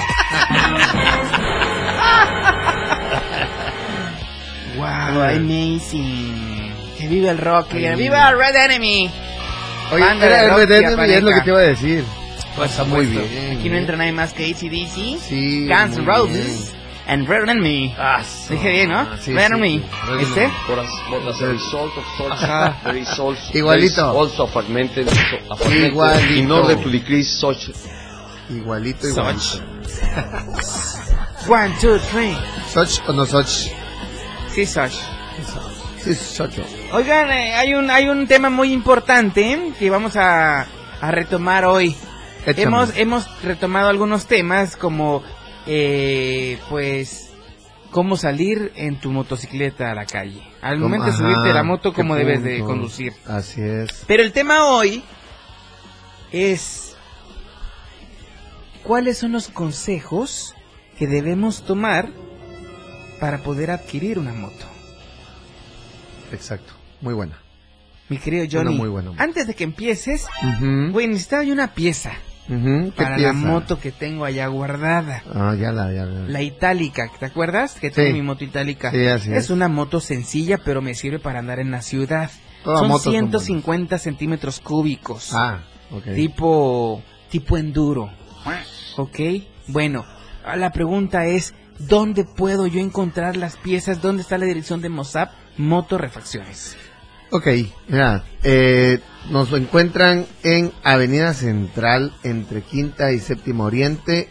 Wow, 4.78 5.22
amazing. 5.22 6.74
Que 6.98 7.08
viva 7.08 7.30
el 7.30 7.38
rock, 7.38 7.68
que 7.68 7.96
viva 7.96 8.32
Red 8.32 8.56
Enemy. 8.66 9.12
Oye, 9.92 10.26
era 10.26 10.56
Red 10.56 10.72
Enemy, 10.72 11.14
es 11.14 11.24
lo 11.24 11.32
que 11.36 11.42
te 11.42 11.50
iba 11.52 11.60
a 11.60 11.64
decir. 11.64 12.04
Por 12.56 12.66
Está 12.66 12.84
muy 12.84 13.06
bien. 13.06 13.60
Aquí 13.60 13.70
no 13.70 13.78
entra 13.78 13.96
nadie 13.96 14.14
más 14.14 14.34
que 14.34 14.46
ACDC, 14.46 15.22
Sí, 15.22 15.68
Guns 15.68 15.98
N' 15.98 16.06
Roses, 16.08 16.74
and 17.08 17.28
Red 17.28 17.50
Enemy. 17.50 17.96
Dije 18.50 18.70
bien, 18.70 18.90
¿no? 18.90 19.06
sí, 19.18 19.34
sí. 19.34 19.82
¿Este? 20.20 20.52
Such, 20.70 22.32
Ajá. 22.32 22.80
there 22.84 23.00
is 23.00 23.08
also, 23.20 23.58
Igualito. 23.58 24.10
also 24.20 24.48
fragmented, 24.48 25.08
fragmented 25.10 25.92
Igualito. 25.92 26.34
in 26.40 26.52
order 26.52 26.76
to 26.82 26.90
decrease 26.90 27.30
such 27.40 27.72
Igualito, 28.50 29.08
igualito. 29.08 29.62
One, 31.48 31.74
two, 31.80 31.98
three. 32.12 32.36
Soch 32.74 33.02
o 33.08 33.14
no 33.14 33.26
Soch. 33.26 33.70
Sí, 34.54 34.66
Soch. 34.66 34.92
Sí, 36.04 36.14
Socho. 36.16 36.64
Oigan, 36.94 37.30
eh, 37.32 37.56
hay 37.56 37.74
un 37.74 37.90
hay 37.92 38.08
un 38.08 38.28
tema 38.28 38.50
muy 38.50 38.72
importante 38.72 39.52
eh, 39.54 39.74
que 39.78 39.90
vamos 39.90 40.16
a, 40.16 40.66
a 41.02 41.12
retomar 41.12 41.66
hoy. 41.66 41.96
Échame. 42.46 42.64
Hemos 42.64 42.98
hemos 42.98 43.44
retomado 43.44 43.90
algunos 43.90 44.26
temas 44.26 44.78
como 44.78 45.24
eh, 45.68 46.60
pues 46.70 47.34
cómo 47.92 48.18
salir 48.18 48.72
en 48.76 49.00
tu 49.00 49.12
motocicleta 49.12 49.92
a 49.92 49.96
la 49.96 50.06
calle. 50.06 50.42
Al 50.62 50.80
momento 50.80 51.08
de 51.08 51.14
subirte 51.14 51.50
a 51.50 51.54
la 51.54 51.64
moto, 51.64 51.94
cómo 51.94 52.16
debes 52.16 52.44
de 52.44 52.60
conducir. 52.60 53.14
Así 53.26 53.62
es. 53.62 54.04
Pero 54.08 54.24
el 54.24 54.32
tema 54.32 54.66
hoy 54.66 55.04
es 56.32 56.96
cuáles 58.84 59.18
son 59.18 59.32
los 59.32 59.50
consejos 59.50 60.56
que 60.98 61.08
debemos 61.08 61.64
tomar 61.64 62.10
para 63.20 63.40
poder 63.40 63.72
adquirir 63.72 64.20
una 64.20 64.34
moto. 64.34 64.66
Exacto. 66.32 66.74
Muy 67.02 67.14
buena. 67.14 67.40
Mi 68.10 68.18
querido 68.18 68.46
Johnny, 68.50 68.76
muy 68.76 68.88
buena 68.88 69.12
antes 69.18 69.48
de 69.48 69.54
que 69.54 69.66
empieces, 69.66 70.28
güey, 70.92 71.08
necesitaba 71.08 71.44
yo 71.44 71.52
una 71.52 71.74
pieza 71.74 72.14
Ujú, 72.50 72.92
¿qué 72.92 73.04
para 73.04 73.16
pieza? 73.18 73.34
la 73.34 73.34
moto 73.34 73.80
que 73.80 73.92
tengo 73.92 74.24
allá 74.26 74.48
guardada. 74.48 75.24
Ah, 75.34 75.56
ya 75.60 75.72
la, 75.72 75.92
ya 75.92 76.06
la. 76.06 76.28
La 76.28 76.42
itálica, 76.42 77.12
¿te 77.20 77.26
acuerdas? 77.26 77.76
Que 77.76 77.92
tengo 77.92 78.14
mi 78.14 78.22
moto 78.22 78.44
itálica. 78.44 78.92
Sí, 78.92 79.06
así 79.06 79.32
es 79.32 79.46
es. 79.46 79.50
una 79.50 79.68
moto 79.68 80.00
sencilla, 80.00 80.58
pero 80.58 80.82
me 80.82 80.94
sirve 80.94 81.20
para 81.20 81.40
andar 81.40 81.60
en 81.60 81.72
la 81.72 81.82
ciudad. 81.82 82.32
Son 82.64 82.88
motos 82.88 83.04
son 83.04 83.14
150 83.14 83.98
centímetros 83.98 84.60
cúbicos. 84.60 85.34
Ah, 85.34 85.60
ok. 85.92 86.14
Tipo, 86.16 87.02
tipo 87.30 87.58
enduro. 87.58 88.10
¿Ok? 88.98 89.20
Bueno, 89.68 90.06
la 90.56 90.72
pregunta 90.72 91.26
es, 91.26 91.54
¿dónde 91.80 92.24
puedo 92.24 92.68
yo 92.68 92.80
encontrar 92.80 93.38
las 93.38 93.58
piezas? 93.58 94.02
¿Dónde 94.02 94.22
está 94.22 94.38
la 94.38 94.46
dirección 94.46 94.82
de 94.82 94.90
Mozap 94.90 95.32
Moto 95.58 95.98
Refacciones? 95.98 96.78
Ok, 97.30 97.48
mira, 97.90 98.24
eh, 98.44 99.00
nos 99.30 99.52
encuentran 99.52 100.26
en 100.44 100.72
Avenida 100.84 101.34
Central 101.34 102.14
entre 102.24 102.62
Quinta 102.62 103.12
y 103.12 103.20
Séptimo 103.20 103.66
Oriente, 103.66 104.30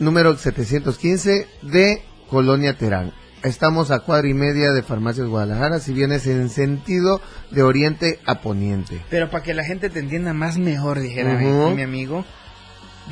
número 0.00 0.36
715 0.36 1.46
de 1.62 2.02
Colonia 2.28 2.76
Terán. 2.76 3.12
Estamos 3.44 3.90
a 3.90 4.00
cuadra 4.00 4.28
y 4.28 4.34
media 4.34 4.72
de 4.72 4.82
Farmacias 4.82 5.28
Guadalajara, 5.28 5.78
si 5.78 5.92
vienes 5.92 6.26
en 6.26 6.48
sentido 6.48 7.20
de 7.50 7.62
oriente 7.62 8.18
a 8.26 8.40
poniente. 8.40 9.00
Pero 9.10 9.30
para 9.30 9.44
que 9.44 9.54
la 9.54 9.64
gente 9.64 9.90
te 9.90 10.00
entienda 10.00 10.32
más 10.32 10.56
mejor, 10.58 10.98
dijera 10.98 11.34
mi- 11.38 11.74
mi 11.76 11.82
amigo. 11.82 12.24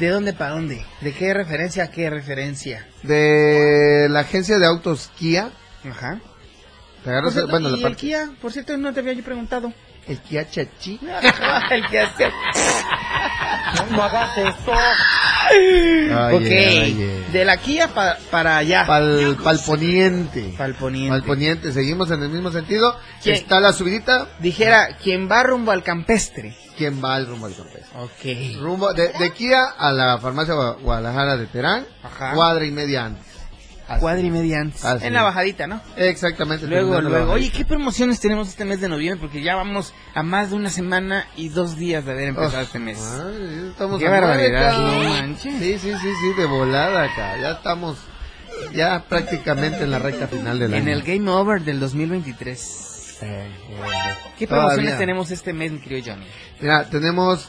¿De 0.00 0.08
dónde 0.08 0.32
para 0.32 0.52
dónde? 0.54 0.82
¿De 1.02 1.12
qué 1.12 1.34
referencia 1.34 1.84
a 1.84 1.90
qué 1.90 2.08
referencia? 2.08 2.88
De 3.02 4.08
la 4.10 4.20
agencia 4.20 4.58
de 4.58 4.66
autos 4.66 5.10
Kia, 5.18 5.50
Ajá. 5.88 6.18
Por 7.04 7.32
cierto, 7.32 7.50
bueno, 7.50 7.68
¿y 7.68 7.72
la 7.72 7.76
el 7.78 7.82
parte, 7.82 7.96
Kia? 7.98 8.30
Por 8.40 8.52
cierto, 8.52 8.76
no 8.76 8.92
te 8.92 9.00
había 9.00 9.12
yo 9.14 9.24
preguntado. 9.24 9.72
el 10.06 10.18
Kia 10.20 10.48
Chachi. 10.48 11.00
el 11.70 11.86
Kia 11.86 12.12
No 13.90 14.02
hagas 14.02 14.36
esto. 14.38 14.72
Oye, 15.50 16.14
ok, 16.14 16.40
oye. 16.40 17.24
de 17.32 17.44
la 17.44 17.56
Kia 17.56 17.88
pa- 17.88 18.16
para 18.30 18.58
allá. 18.58 18.86
Pal, 18.86 19.36
pal 19.42 19.58
poniente. 19.66 20.54
Pal 20.56 20.74
poniente. 20.74 21.10
Pal 21.10 21.22
poniente, 21.24 21.72
seguimos 21.72 22.10
en 22.10 22.22
el 22.22 22.28
mismo 22.28 22.50
sentido. 22.52 22.96
¿Quién? 23.22 23.34
Está 23.36 23.60
la 23.60 23.72
subidita. 23.72 24.28
Dijera, 24.38 24.96
quien 25.02 25.28
va 25.30 25.42
rumbo 25.42 25.72
al 25.72 25.82
campestre. 25.82 26.56
¿Quién 26.76 27.02
va 27.04 27.16
al 27.16 27.26
rumbo 27.26 27.46
al 27.46 27.54
campestre? 27.54 27.98
Ok. 27.98 28.60
Rumbo 28.62 28.92
de, 28.94 29.08
de 29.18 29.32
Kia 29.32 29.64
a 29.76 29.92
la 29.92 30.18
farmacia 30.18 30.54
Gua- 30.54 30.80
Guadalajara 30.80 31.36
de 31.36 31.46
Terán, 31.46 31.86
Ajá. 32.02 32.32
cuadra 32.34 32.64
y 32.64 32.70
media 32.70 33.04
antes. 33.06 33.26
Así. 33.88 34.00
Cuadra 34.00 34.20
y 34.22 34.30
media 34.30 34.60
antes. 34.60 34.84
Así 34.84 35.06
En 35.06 35.12
la 35.12 35.22
bajadita, 35.22 35.66
¿no? 35.66 35.80
Exactamente. 35.96 36.66
Luego, 36.66 37.00
luego. 37.00 37.32
Oye. 37.32 37.50
¿qué 37.50 37.64
promociones 37.64 38.20
tenemos 38.20 38.48
este 38.48 38.64
mes 38.64 38.80
de 38.80 38.88
noviembre? 38.88 39.20
Porque 39.20 39.42
ya 39.42 39.54
vamos 39.56 39.92
a 40.14 40.22
más 40.22 40.50
de 40.50 40.56
una 40.56 40.70
semana 40.70 41.26
y 41.36 41.48
dos 41.48 41.76
días 41.76 42.04
de 42.04 42.12
haber 42.12 42.28
empezado 42.28 42.58
Oh, 42.58 42.62
este 42.62 42.78
mes. 42.78 42.98
ay, 43.00 43.68
estamos 43.70 44.00
Qué 44.00 44.08
barbaridad, 44.08 44.72
no 44.78 45.08
manches. 45.10 45.54
Sí, 45.58 45.78
sí, 45.78 45.92
sí, 46.00 46.08
sí, 46.20 46.40
de 46.40 46.46
volada 46.46 47.02
acá. 47.04 47.36
Ya 47.40 47.50
estamos 47.52 47.98
ya 48.72 49.04
prácticamente 49.08 49.82
en 49.84 49.90
la 49.90 49.98
recta 49.98 50.28
final 50.28 50.58
del 50.58 50.72
En 50.74 50.82
año. 50.84 50.92
el 50.92 51.02
Game 51.02 51.28
Over 51.30 51.62
del 51.62 51.80
2023. 51.80 53.16
¿Qué 54.38 54.46
Todavía. 54.46 54.66
promociones 54.68 54.98
tenemos 54.98 55.30
este 55.30 55.52
mes, 55.52 55.72
mi 55.72 55.78
querido 55.80 56.12
Johnny? 56.12 56.26
Mira, 56.60 56.84
tenemos 56.88 57.48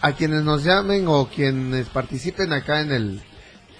a 0.00 0.12
quienes 0.12 0.42
nos 0.42 0.64
llamen 0.64 1.06
o 1.08 1.28
quienes 1.28 1.88
participen 1.88 2.52
acá 2.52 2.80
en 2.80 2.92
el 2.92 3.22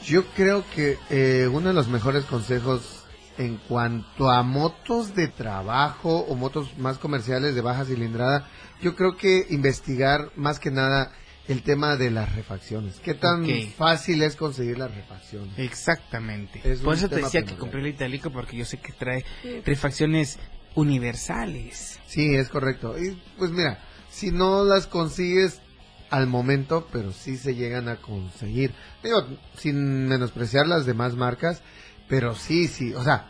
Yo 0.05 0.25
creo 0.35 0.63
que 0.75 0.97
eh, 1.09 1.47
uno 1.51 1.69
de 1.69 1.73
los 1.73 1.87
mejores 1.87 2.25
consejos 2.25 2.98
en 3.39 3.55
cuanto 3.55 4.29
a 4.29 4.43
motos 4.43 5.15
de 5.15 5.29
trabajo 5.29 6.19
o 6.19 6.35
motos 6.35 6.77
más 6.77 6.97
comerciales 6.97 7.55
de 7.55 7.61
baja 7.61 7.85
cilindrada, 7.85 8.49
yo 8.81 8.97
creo 8.97 9.15
que 9.15 9.47
investigar 9.49 10.31
más 10.35 10.59
que 10.59 10.71
nada 10.71 11.13
el 11.47 11.63
tema 11.63 11.95
de 11.95 12.11
las 12.11 12.35
refacciones. 12.35 12.99
¿Qué 12.99 13.13
tan 13.13 13.47
fácil 13.77 14.21
es 14.23 14.35
conseguir 14.35 14.77
las 14.77 14.93
refacciones? 14.93 15.57
Exactamente. 15.57 16.59
Es 16.65 16.81
Por 16.81 16.95
eso 16.95 17.07
te 17.07 17.15
decía 17.15 17.43
que 17.43 17.55
compré 17.55 17.79
el 17.79 17.87
itálico 17.87 18.29
porque 18.29 18.57
yo 18.57 18.65
sé 18.65 18.77
que 18.77 18.91
trae 18.91 19.23
refacciones 19.65 20.37
universales. 20.75 21.97
Sí, 22.07 22.35
es 22.35 22.49
correcto. 22.49 22.99
Y 22.99 23.19
pues 23.37 23.51
mira, 23.51 23.79
si 24.11 24.31
no 24.31 24.65
las 24.65 24.85
consigues 24.85 25.61
al 26.09 26.27
momento, 26.27 26.89
pero 26.91 27.13
sí 27.13 27.37
se 27.37 27.55
llegan 27.55 27.87
a 27.87 27.95
conseguir. 27.95 28.73
Digo, 29.01 29.25
sin 29.55 30.09
menospreciar 30.09 30.67
las 30.67 30.85
demás 30.85 31.15
marcas, 31.15 31.61
pero 32.09 32.35
sí, 32.35 32.67
sí, 32.67 32.93
o 32.93 33.03
sea, 33.03 33.29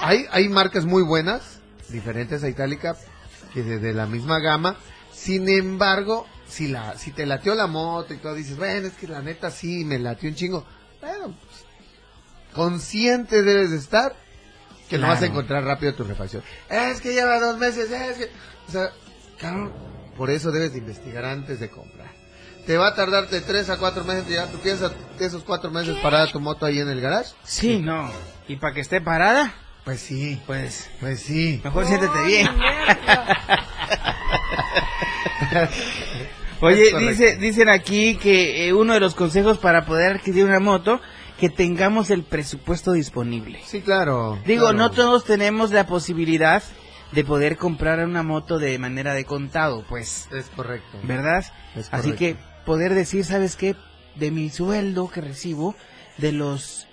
hay, 0.00 0.24
hay 0.30 0.48
marcas 0.48 0.84
muy 0.86 1.02
buenas, 1.02 1.60
diferentes 1.88 2.42
a 2.42 2.48
Itálica, 2.48 2.96
que 3.54 3.62
de, 3.62 3.78
de 3.78 3.92
la 3.94 4.06
misma 4.06 4.40
gama. 4.40 4.76
Sin 5.12 5.48
embargo, 5.48 6.26
si 6.48 6.68
la, 6.68 6.96
si 6.96 7.10
te 7.12 7.26
latió 7.26 7.54
la 7.54 7.66
moto 7.66 8.14
y 8.14 8.18
todo, 8.18 8.34
dices, 8.34 8.56
bueno, 8.56 8.86
es 8.88 8.94
que 8.94 9.06
la 9.08 9.20
neta 9.20 9.50
sí 9.50 9.84
me 9.84 9.98
latió 9.98 10.28
un 10.30 10.34
chingo. 10.36 10.64
Bueno, 11.00 11.26
pues, 11.44 11.64
consciente 12.54 13.42
debes 13.42 13.70
de 13.70 13.76
estar 13.76 14.14
que 14.88 14.96
no 14.98 15.06
vas 15.08 15.16
a 15.16 15.20
Claro. 15.20 15.32
encontrar 15.32 15.64
rápido 15.64 15.94
tu 15.94 16.04
refacción. 16.04 16.42
Es 16.70 17.00
que 17.00 17.12
lleva 17.12 17.38
dos 17.40 17.58
meses, 17.58 17.90
es 17.90 18.16
que... 18.16 18.30
O 18.68 18.70
sea, 18.70 18.90
cabrón, 19.38 19.72
por 20.16 20.30
eso 20.30 20.50
debes 20.50 20.72
de 20.72 20.78
investigar 20.78 21.24
antes 21.26 21.60
de 21.60 21.68
comprar. 21.68 21.97
Te 22.68 22.76
va 22.76 22.88
a 22.88 22.94
tardar 22.94 23.30
de 23.30 23.40
tres 23.40 23.70
a 23.70 23.78
cuatro 23.78 24.04
meses 24.04 24.28
llegar. 24.28 24.48
¿Tú 24.48 24.58
piensas 24.58 24.92
esos 25.18 25.42
cuatro 25.42 25.70
meses 25.70 25.96
parada 26.02 26.30
tu 26.30 26.38
moto 26.38 26.66
ahí 26.66 26.78
en 26.78 26.90
el 26.90 27.00
garage? 27.00 27.30
Sí, 27.42 27.78
no. 27.78 28.10
¿Y 28.46 28.56
para 28.56 28.74
que 28.74 28.82
esté 28.82 29.00
parada? 29.00 29.54
Pues 29.86 30.00
sí. 30.00 30.38
Pues, 30.44 30.90
pues 31.00 31.20
sí. 31.20 31.62
Mejor 31.64 31.86
siéntete 31.86 32.26
bien. 32.26 32.46
Oye, 36.60 36.92
dice, 36.98 37.36
dicen 37.36 37.70
aquí 37.70 38.16
que 38.16 38.68
eh, 38.68 38.74
uno 38.74 38.92
de 38.92 39.00
los 39.00 39.14
consejos 39.14 39.56
para 39.56 39.86
poder 39.86 40.16
adquirir 40.16 40.44
una 40.44 40.60
moto, 40.60 41.00
que 41.40 41.48
tengamos 41.48 42.10
el 42.10 42.22
presupuesto 42.22 42.92
disponible. 42.92 43.62
Sí, 43.64 43.80
claro. 43.80 44.38
Digo, 44.44 44.64
claro. 44.64 44.76
no 44.76 44.90
todos 44.90 45.24
tenemos 45.24 45.70
la 45.70 45.86
posibilidad 45.86 46.62
de 47.12 47.24
poder 47.24 47.56
comprar 47.56 48.04
una 48.04 48.22
moto 48.22 48.58
de 48.58 48.78
manera 48.78 49.14
de 49.14 49.24
contado, 49.24 49.84
pues. 49.88 50.28
Es 50.32 50.50
correcto. 50.54 50.98
¿Verdad? 51.04 51.46
Es 51.74 51.88
Así 51.90 52.12
correcto. 52.12 52.18
que 52.18 52.47
poder 52.68 52.94
decir, 52.94 53.24
¿sabes 53.24 53.56
qué? 53.56 53.74
De 54.16 54.30
mi 54.30 54.50
sueldo 54.50 55.08
que 55.08 55.22
recibo, 55.22 55.74
de 56.18 56.32
los 56.32 56.86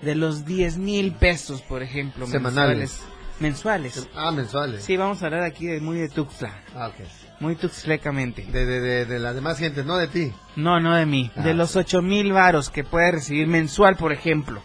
de 0.00 0.14
los 0.14 0.46
10 0.46 0.78
mil 0.78 1.12
pesos, 1.12 1.60
por 1.60 1.82
ejemplo, 1.82 2.26
Semanales. 2.26 3.02
mensuales. 3.38 3.96
Mensuales. 3.96 4.08
Ah, 4.16 4.30
mensuales. 4.30 4.82
Sí, 4.82 4.96
vamos 4.96 5.22
a 5.22 5.26
hablar 5.26 5.42
aquí 5.42 5.66
de 5.66 5.78
muy 5.80 5.98
de 5.98 6.08
Tuxtla. 6.08 6.62
Ah, 6.74 6.88
ok. 6.88 7.06
Muy 7.40 7.56
tuxtlecamente. 7.56 8.44
De, 8.46 8.64
de, 8.64 8.80
de, 8.80 9.04
de 9.04 9.18
la 9.18 9.34
demás 9.34 9.58
gente, 9.58 9.84
no 9.84 9.98
de 9.98 10.08
ti. 10.08 10.32
No, 10.56 10.80
no 10.80 10.94
de 10.96 11.04
mí. 11.04 11.30
Ah, 11.36 11.42
de 11.42 11.52
los 11.52 11.76
ocho 11.76 12.00
mil 12.00 12.32
varos 12.32 12.70
que 12.70 12.82
puede 12.84 13.12
recibir 13.12 13.46
mensual, 13.46 13.96
por 13.96 14.12
ejemplo. 14.12 14.62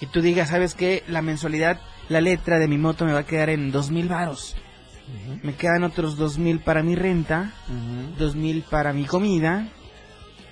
Y 0.00 0.06
tú 0.06 0.22
digas, 0.22 0.48
¿sabes 0.48 0.74
qué? 0.74 1.02
La 1.08 1.20
mensualidad, 1.20 1.78
la 2.08 2.22
letra 2.22 2.58
de 2.58 2.68
mi 2.68 2.78
moto 2.78 3.04
me 3.04 3.12
va 3.12 3.20
a 3.20 3.26
quedar 3.26 3.50
en 3.50 3.70
dos 3.70 3.90
mil 3.90 4.08
varos. 4.08 4.56
Me 5.42 5.54
quedan 5.56 5.82
otros 5.84 6.16
dos 6.16 6.38
mil 6.38 6.60
para 6.60 6.82
mi 6.82 6.94
renta, 6.94 7.52
dos 8.18 8.34
mil 8.34 8.62
para 8.70 8.92
mi 8.94 9.04
comida. 9.04 9.68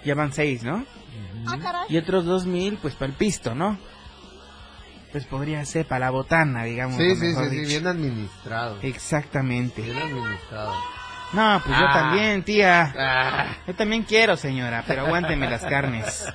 Ya 0.08 0.14
van 0.14 0.32
seis, 0.32 0.62
¿no? 0.64 0.84
Y 1.88 1.96
otros 1.98 2.24
dos 2.24 2.46
mil, 2.46 2.78
pues 2.80 2.94
para 2.94 3.06
el 3.10 3.12
pisto, 3.16 3.54
¿no? 3.54 3.78
Pues 5.12 5.24
podría 5.26 5.64
ser 5.64 5.86
para 5.86 6.06
la 6.06 6.10
botana, 6.10 6.64
digamos. 6.64 6.96
Sí, 6.96 7.14
sí, 7.16 7.34
sí, 7.34 7.48
sí, 7.50 7.60
bien 7.66 7.86
administrado. 7.86 8.78
Exactamente. 8.82 9.82
Bien 9.82 9.96
administrado. 9.98 10.72
No, 11.32 11.60
pues 11.64 11.78
yo 11.78 11.84
Ah. 11.86 11.92
también, 11.92 12.42
tía. 12.42 13.56
Yo 13.66 13.74
también 13.74 14.02
quiero, 14.04 14.36
señora, 14.36 14.84
pero 14.86 15.06
aguánteme 15.06 15.48
las 15.48 15.62
carnes. 15.64 16.26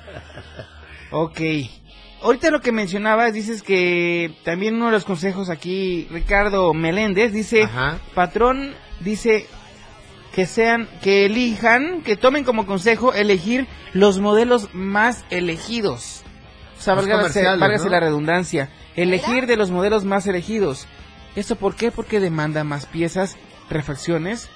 Ok. 1.10 1.40
Ahorita 2.22 2.50
lo 2.50 2.60
que 2.60 2.72
mencionabas, 2.72 3.32
dices 3.32 3.62
que 3.62 4.36
también 4.44 4.76
uno 4.76 4.86
de 4.86 4.92
los 4.92 5.04
consejos 5.04 5.50
aquí, 5.50 6.08
Ricardo 6.10 6.72
Meléndez, 6.74 7.32
dice, 7.32 7.68
patrón, 8.14 8.74
dice 9.00 9.46
que 10.34 10.46
sean, 10.46 10.88
que 11.00 11.26
elijan, 11.26 12.02
que 12.02 12.16
tomen 12.16 12.42
como 12.44 12.66
consejo 12.66 13.14
elegir 13.14 13.68
los 13.92 14.18
modelos 14.18 14.68
más 14.74 15.24
elegidos. 15.30 16.22
O 16.76 16.82
sea, 16.82 16.94
válgase, 16.94 17.16
comerciales, 17.16 17.60
válgase 17.60 17.84
¿no? 17.84 17.90
la 17.90 18.00
redundancia. 18.00 18.70
Elegir 18.96 19.46
de 19.46 19.56
los 19.56 19.70
modelos 19.70 20.04
más 20.04 20.26
elegidos. 20.26 20.88
¿Eso 21.36 21.56
por 21.56 21.76
qué? 21.76 21.92
Porque 21.92 22.18
demanda 22.18 22.64
más 22.64 22.86
piezas, 22.86 23.36
refacciones 23.70 24.48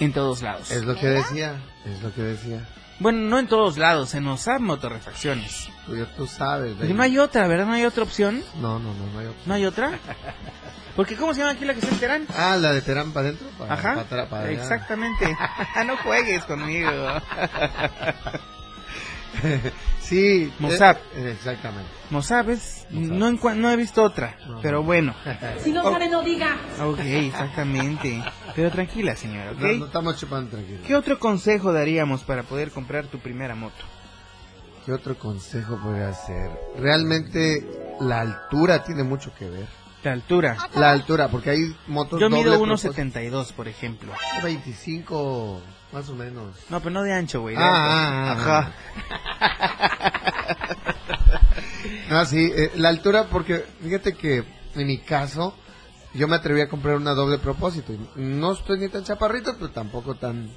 en 0.00 0.12
todos 0.12 0.42
lados. 0.42 0.72
Es 0.72 0.84
lo 0.84 0.96
que 0.96 1.06
decía, 1.06 1.62
es 1.86 2.02
lo 2.02 2.12
que 2.12 2.22
decía. 2.22 2.66
Bueno, 2.98 3.18
no 3.28 3.38
en 3.38 3.46
todos 3.48 3.78
lados, 3.78 4.14
en 4.14 4.26
OSAP 4.26 4.60
Motorrefacciones. 4.60 5.68
Tú, 5.86 5.96
ya 5.96 6.06
tú 6.16 6.26
sabes. 6.26 6.78
Baby. 6.78 6.94
no 6.94 7.02
hay 7.02 7.18
otra, 7.18 7.46
¿verdad? 7.48 7.66
No 7.66 7.72
hay 7.72 7.84
otra 7.84 8.04
opción. 8.04 8.42
No, 8.60 8.78
no, 8.78 8.94
no, 8.94 9.06
no 9.12 9.18
hay 9.18 9.26
otra. 9.26 9.42
¿No 9.46 9.54
hay 9.54 9.64
otra? 9.66 9.98
Porque 10.96 11.16
¿cómo 11.16 11.32
se 11.32 11.40
llama 11.40 11.52
aquí 11.52 11.64
la 11.64 11.72
que 11.72 11.80
está 11.80 11.92
en 11.92 12.00
Terán? 12.00 12.26
Ah, 12.36 12.56
la 12.56 12.72
de 12.72 12.82
Terán 12.82 13.12
para 13.12 13.28
adentro. 13.28 13.48
Para, 13.58 13.74
Ajá. 13.74 14.04
para 14.08 14.28
para 14.28 14.48
allá. 14.48 14.52
Exactamente. 14.52 15.36
no 15.86 15.96
juegues 15.96 16.44
conmigo. 16.44 16.90
sí. 20.02 20.52
Mozart. 20.58 21.00
eh, 21.16 21.32
exactamente. 21.32 21.88
Mozart, 22.10 22.46
¿ves? 22.48 22.86
No, 22.90 23.28
encua- 23.30 23.54
no 23.56 23.70
he 23.70 23.76
visto 23.76 24.02
otra, 24.02 24.36
pero 24.60 24.82
bueno. 24.82 25.14
Si 25.62 25.72
no 25.72 25.82
sabe, 25.82 26.08
no 26.08 26.22
diga. 26.22 26.56
Ok, 26.82 26.98
exactamente. 27.00 28.22
Pero 28.54 28.70
tranquila, 28.70 29.16
señora, 29.16 29.52
¿ok? 29.52 29.60
No, 29.60 29.72
no 29.78 29.86
estamos 29.86 30.18
chupando 30.18 30.50
tranquilos. 30.50 30.82
¿Qué 30.86 30.94
otro 30.94 31.18
consejo 31.18 31.72
daríamos 31.72 32.22
para 32.22 32.42
poder 32.42 32.70
comprar 32.70 33.06
tu 33.06 33.18
primera 33.18 33.54
moto? 33.54 33.82
¿Qué 34.84 34.92
otro 34.92 35.16
consejo 35.16 35.78
podría 35.82 36.08
hacer? 36.08 36.50
Realmente 36.76 37.64
la 38.00 38.20
altura 38.20 38.82
tiene 38.84 39.04
mucho 39.04 39.32
que 39.38 39.48
ver. 39.48 39.66
La 40.02 40.12
altura. 40.12 40.56
La 40.74 40.90
altura, 40.90 41.28
porque 41.28 41.50
hay 41.50 41.76
motos 41.86 42.20
Yo 42.20 42.28
mido 42.28 42.58
doble 42.58 42.72
1.72, 42.74 43.52
por 43.52 43.68
ejemplo. 43.68 44.10
propósito. 44.10 44.42
25, 44.44 45.60
más 45.92 46.08
o 46.08 46.14
menos. 46.14 46.54
No, 46.70 46.78
pero 46.80 46.90
no 46.90 47.02
de 47.02 47.12
ancho, 47.12 47.40
güey. 47.42 47.56
de 47.56 47.62
Ah, 47.62 48.32
alto. 48.32 48.42
ah, 48.50 48.62
Ajá. 48.62 48.72
Ah, 52.10 52.24
sí, 52.26 52.50
eh, 52.54 52.72
la 52.76 52.88
altura, 52.88 53.26
porque 53.30 53.64
fíjate 53.82 54.14
que 54.14 54.44
en 54.74 54.86
mi 54.86 54.98
caso, 54.98 55.54
yo 56.14 56.28
me 56.28 56.36
atreví 56.36 56.60
a 56.60 56.68
comprar 56.68 56.96
una 56.96 57.12
doble 57.12 57.38
propósito. 57.38 57.92
No 58.16 58.52
estoy 58.52 58.78
ni 58.78 58.88
tan 58.88 59.04
chaparrito, 59.04 59.54
pero 59.54 59.70
tampoco 59.70 60.14
tan 60.14 60.50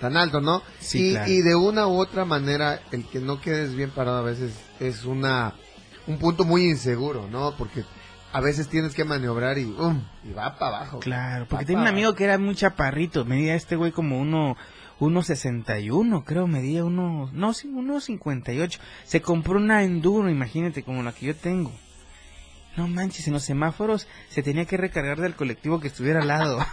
tan 0.00 0.16
alto, 0.16 0.40
¿no? 0.40 0.62
Sí, 0.80 1.10
y, 1.10 1.12
claro. 1.12 1.30
y 1.30 1.42
de 1.42 1.54
una 1.54 1.86
u 1.86 2.00
otra 2.00 2.24
manera, 2.24 2.80
el 2.90 3.06
que 3.06 3.20
no 3.20 3.40
quedes 3.40 3.74
bien 3.76 3.90
parado 3.90 4.18
a 4.18 4.22
veces 4.22 4.52
es 4.80 5.04
una 5.04 5.54
un 6.08 6.18
punto 6.18 6.44
muy 6.44 6.64
inseguro, 6.68 7.28
¿no? 7.30 7.54
Porque 7.56 7.84
a 8.32 8.40
veces 8.40 8.66
tienes 8.68 8.94
que 8.94 9.04
maniobrar 9.04 9.58
y, 9.58 9.64
um, 9.66 10.02
y 10.24 10.32
va 10.32 10.56
para 10.58 10.78
abajo. 10.78 10.98
Claro, 10.98 11.46
porque 11.48 11.66
tenía 11.66 11.82
un 11.82 11.86
amigo 11.88 12.14
que 12.14 12.24
era 12.24 12.36
muy 12.38 12.56
chaparrito, 12.56 13.24
medía 13.24 13.54
este 13.54 13.76
güey 13.76 13.92
como 13.92 14.18
uno, 14.18 14.56
uno 15.04 15.22
61, 15.22 16.24
creo, 16.24 16.46
medía 16.46 16.84
uno, 16.84 17.28
no, 17.32 17.54
sí, 17.54 17.66
uno 17.68 18.00
58. 18.00 18.78
Se 19.04 19.20
compró 19.20 19.56
una 19.56 19.82
Enduro, 19.82 20.30
imagínate, 20.30 20.84
como 20.84 21.02
la 21.02 21.12
que 21.12 21.26
yo 21.26 21.34
tengo. 21.34 21.72
No 22.76 22.86
manches, 22.86 23.26
en 23.26 23.32
los 23.32 23.42
semáforos 23.42 24.06
se 24.28 24.42
tenía 24.42 24.64
que 24.64 24.76
recargar 24.76 25.18
del 25.20 25.34
colectivo 25.34 25.80
que 25.80 25.88
estuviera 25.88 26.20
al 26.20 26.28
lado. 26.28 26.64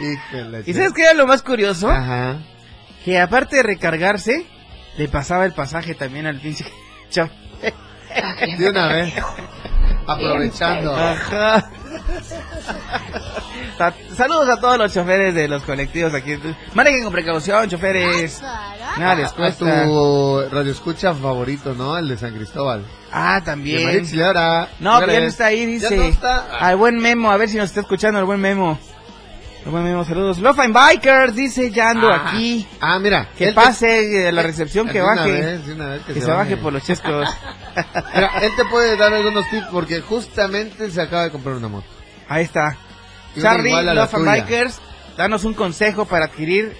Híjole, 0.00 0.64
¿Y 0.66 0.74
sabes 0.74 0.92
qué 0.94 1.02
era 1.02 1.14
lo 1.14 1.28
más 1.28 1.42
curioso? 1.42 1.88
Ajá. 1.88 2.42
Que 3.04 3.20
aparte 3.20 3.56
de 3.56 3.62
recargarse, 3.62 4.46
le 4.98 5.08
pasaba 5.08 5.44
el 5.44 5.52
pasaje 5.52 5.94
también 5.94 6.26
al 6.26 6.40
pinche. 6.40 6.64
De 8.58 8.68
una 8.68 8.88
vez. 8.88 9.14
Aprovechando. 10.06 10.96
Ajá. 10.96 11.70
Sa- 13.78 13.94
Saludos 14.16 14.48
a 14.48 14.60
todos 14.60 14.78
los 14.78 14.92
choferes 14.92 15.34
de 15.34 15.48
los 15.48 15.62
colectivos 15.62 16.12
aquí. 16.14 16.38
Manejen 16.74 17.02
con 17.04 17.12
precaución, 17.12 17.68
choferes. 17.68 18.42
Nada 18.98 19.14
les 19.14 19.32
cuesta. 19.32 19.84
tu 19.84 20.42
radio 20.50 20.72
escucha 20.72 21.14
favorito, 21.14 21.74
¿no? 21.74 21.96
El 21.96 22.08
de 22.08 22.16
San 22.18 22.34
Cristóbal. 22.34 22.84
Ah, 23.12 23.40
también. 23.44 23.82
No, 24.80 24.98
pero 25.00 25.12
ya 25.12 25.20
no 25.20 25.26
está 25.26 25.46
ahí, 25.46 25.60
Ya 25.78 25.88
dice. 25.88 25.96
no 25.96 26.02
está. 26.04 26.56
Al 26.58 26.76
buen 26.76 26.98
Memo, 26.98 27.30
a 27.30 27.36
ver 27.36 27.48
si 27.48 27.56
nos 27.56 27.66
está 27.66 27.80
escuchando 27.80 28.18
el 28.18 28.24
buen 28.26 28.40
Memo. 28.40 28.78
El 29.64 29.70
buen 29.72 29.84
Memo, 29.84 30.04
saludos. 30.04 30.38
Love 30.38 30.58
and 30.60 30.74
Bikers, 30.74 31.34
dice, 31.34 31.70
ya 31.70 31.90
ando 31.90 32.08
Ah. 32.10 32.28
aquí. 32.30 32.66
Ah, 32.80 32.98
mira. 32.98 33.28
Que 33.36 33.48
él 33.48 33.54
te- 33.54 33.60
pase 33.60 33.86
de 34.08 34.32
la 34.32 34.42
recepción, 34.42 34.88
que 34.88 35.02
una 35.02 35.16
baje. 35.16 35.32
vez, 35.32 35.66
de 35.66 35.72
una 35.74 35.86
vez 35.90 36.02
que, 36.02 36.14
se, 36.20 36.30
baje. 36.30 36.56
por 36.56 36.72
los 36.72 36.82
chescos. 36.82 37.28
Mira, 38.14 38.30
él 38.42 38.50
te 38.56 38.64
puede 38.64 38.96
dar 38.96 39.12
algunos 39.12 39.48
tips 39.50 39.66
porque 39.70 40.00
justamente 40.00 40.90
se 40.90 41.00
acaba 41.02 41.24
de 41.24 41.30
comprar 41.30 41.56
una 41.56 41.68
moto. 41.68 41.86
Ahí 42.28 42.44
está. 42.44 42.76
Charlie, 43.40 43.70
Love 43.82 44.14
and. 44.14 44.24
Bikers, 44.26 44.80
danos 45.16 45.44
un 45.44 45.54
consejo 45.54 46.04
para 46.06 46.26
adquirir 46.26 46.76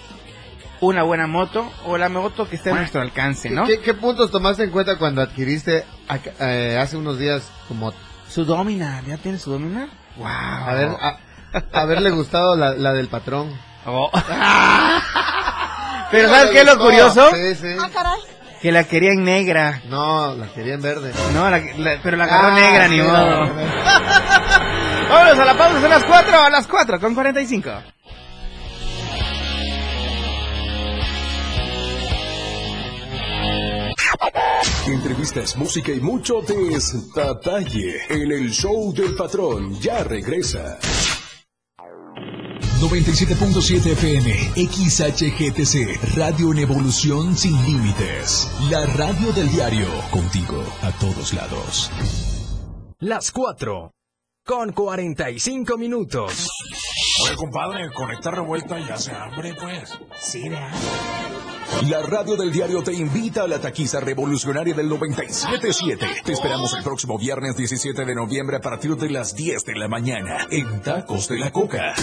una 0.80 1.02
buena 1.02 1.26
moto 1.26 1.70
o 1.84 1.98
la 1.98 2.08
moto 2.08 2.48
que 2.48 2.56
esté 2.56 2.70
a 2.70 2.74
nuestro 2.74 3.02
alcance, 3.02 3.50
¿no? 3.50 3.66
¿Qué, 3.66 3.80
qué 3.80 3.92
puntos 3.94 4.30
tomaste 4.30 4.64
en 4.64 4.70
cuenta 4.70 4.96
cuando 4.96 5.20
adquiriste 5.22 5.84
eh, 6.40 6.78
hace 6.80 6.96
unos 6.96 7.18
días 7.18 7.50
como 7.68 7.92
Su 8.28 8.44
Dominar, 8.44 9.04
¿ya 9.04 9.16
tienes 9.18 9.42
su 9.42 9.50
Dominar? 9.50 9.88
Wow. 10.16 10.26
a 10.26 10.74
ver 10.74 10.88
a- 10.88 11.18
haberle 11.80 12.10
gustado 12.10 12.56
la, 12.56 12.70
la 12.74 12.92
del 12.94 13.08
patrón? 13.08 13.52
Oh. 13.86 14.10
Pero 16.10 16.28
¿sabes 16.28 16.50
qué 16.50 16.60
es 16.60 16.66
lo 16.66 16.78
curioso? 16.78 17.30
Sí, 17.34 17.54
sí. 17.54 17.76
Que 18.60 18.72
la 18.72 18.84
quería 18.84 19.12
en 19.12 19.24
negra. 19.24 19.80
No, 19.88 20.34
la 20.34 20.46
quería 20.48 20.74
en 20.74 20.82
verde. 20.82 21.12
No, 21.32 21.48
la- 21.48 21.58
la- 21.78 21.98
pero 22.02 22.16
la 22.16 22.24
agarró 22.24 22.48
Ah, 22.48 22.54
negra, 22.60 22.88
sí, 22.88 22.96
ni 22.96 23.02
modo. 23.02 23.50
no. 25.10 25.14
Vámonos 25.14 25.38
a 25.38 25.44
la 25.44 25.58
pausa, 25.58 25.80
son 25.80 25.90
las 25.90 26.04
4, 26.04 26.40
a 26.40 26.50
las 26.50 26.66
4 26.66 27.00
con 27.00 27.14
45. 27.14 27.70
Entrevistas, 34.86 35.56
música 35.56 35.92
y 35.92 36.00
mucho 36.00 36.40
detalle 36.42 38.00
en 38.08 38.32
el 38.32 38.50
show 38.50 38.92
del 38.92 39.14
patrón. 39.14 39.78
Ya 39.80 40.02
regresa. 40.04 40.78
97.7 42.80 43.92
FM, 43.92 44.32
XHGTC, 44.56 46.16
Radio 46.16 46.52
en 46.52 46.60
Evolución 46.60 47.36
Sin 47.36 47.54
Límites. 47.66 48.50
La 48.70 48.86
radio 48.86 49.32
del 49.32 49.50
diario, 49.50 49.86
contigo 50.10 50.64
a 50.82 50.90
todos 50.92 51.34
lados. 51.34 51.90
Las 52.98 53.30
4 53.30 53.92
con 54.50 54.72
45 54.72 55.78
minutos. 55.78 56.48
Oye, 57.22 57.36
compadre, 57.36 57.88
con 57.92 58.10
esta 58.10 58.32
revuelta 58.32 58.80
ya 58.80 58.96
se 58.96 59.12
hambre, 59.12 59.54
pues. 59.54 59.96
Sí, 60.18 60.48
¿verdad? 60.48 60.72
La 61.88 62.02
radio 62.02 62.34
del 62.34 62.50
diario 62.50 62.82
te 62.82 62.92
invita 62.92 63.44
a 63.44 63.46
la 63.46 63.60
taquiza 63.60 64.00
revolucionaria 64.00 64.74
del 64.74 64.90
97.7. 64.90 66.24
Te 66.24 66.32
esperamos 66.32 66.74
el 66.74 66.82
próximo 66.82 67.16
viernes 67.16 67.56
17 67.56 68.04
de 68.04 68.14
noviembre 68.16 68.56
a 68.56 68.60
partir 68.60 68.96
de 68.96 69.10
las 69.10 69.36
10 69.36 69.66
de 69.66 69.76
la 69.76 69.86
mañana 69.86 70.48
en 70.50 70.82
Tacos 70.82 71.28
de 71.28 71.38
la 71.38 71.52
Coca. 71.52 71.94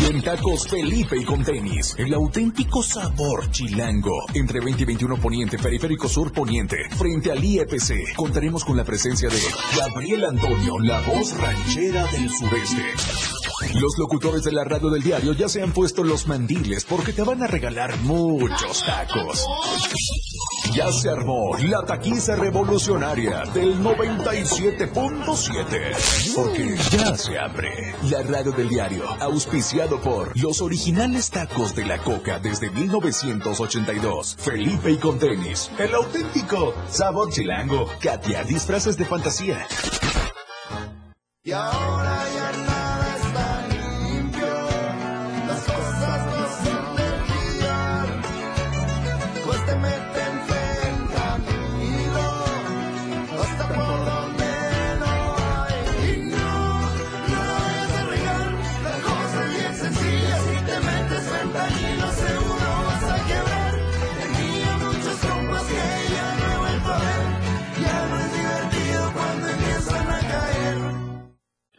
Y 0.00 0.04
en 0.06 0.22
Tacos 0.22 0.68
Felipe 0.68 1.16
y 1.16 1.24
con 1.24 1.42
tenis, 1.42 1.94
el 1.98 2.12
auténtico 2.14 2.82
sabor 2.82 3.50
chilango. 3.50 4.26
Entre 4.34 4.60
20 4.60 4.82
y 4.82 4.86
21 4.86 5.16
Poniente, 5.16 5.58
Periférico 5.58 6.08
Sur 6.08 6.32
Poniente, 6.32 6.76
frente 6.96 7.32
al 7.32 7.42
IEPC, 7.42 8.14
contaremos 8.14 8.64
con 8.64 8.76
la 8.76 8.84
presencia 8.84 9.28
de 9.28 9.40
Gabriel 9.76 10.24
Antonio, 10.26 10.78
la 10.80 11.00
voz 11.00 11.36
ranchera 11.38 12.06
del 12.08 12.30
sureste. 12.30 12.82
Los 13.74 13.96
locutores 13.98 14.44
de 14.44 14.52
la 14.52 14.64
radio 14.64 14.90
del 14.90 15.02
diario 15.02 15.32
ya 15.32 15.48
se 15.48 15.62
han 15.62 15.72
puesto 15.72 16.04
los 16.04 16.26
mandiles 16.26 16.84
porque 16.84 17.12
te 17.12 17.22
van 17.22 17.42
a 17.42 17.46
regalar 17.46 17.96
muchos 18.00 18.84
tacos. 18.84 19.46
Ya 20.72 20.90
se 20.92 21.10
armó 21.10 21.56
la 21.58 21.82
taquiza 21.84 22.36
revolucionaria 22.36 23.44
del 23.54 23.82
97.7. 23.82 26.34
Porque 26.34 26.76
ya 26.90 27.16
se 27.16 27.38
abre 27.38 27.94
la 28.10 28.22
radio 28.22 28.52
del 28.52 28.68
diario, 28.68 29.04
auspiciado 29.20 30.00
por 30.00 30.38
los 30.38 30.60
originales 30.60 31.30
tacos 31.30 31.74
de 31.74 31.86
la 31.86 31.98
coca 31.98 32.38
desde 32.38 32.70
1982. 32.70 34.36
Felipe 34.38 34.90
y 34.90 34.98
con 34.98 35.18
tenis, 35.18 35.70
el 35.78 35.94
auténtico 35.94 36.74
sabor 36.88 37.30
chilango. 37.30 37.86
Katia, 38.00 38.44
disfraces 38.44 38.96
de 38.96 39.04
fantasía. 39.04 39.66
Y 41.42 41.52
ahora 41.52 42.15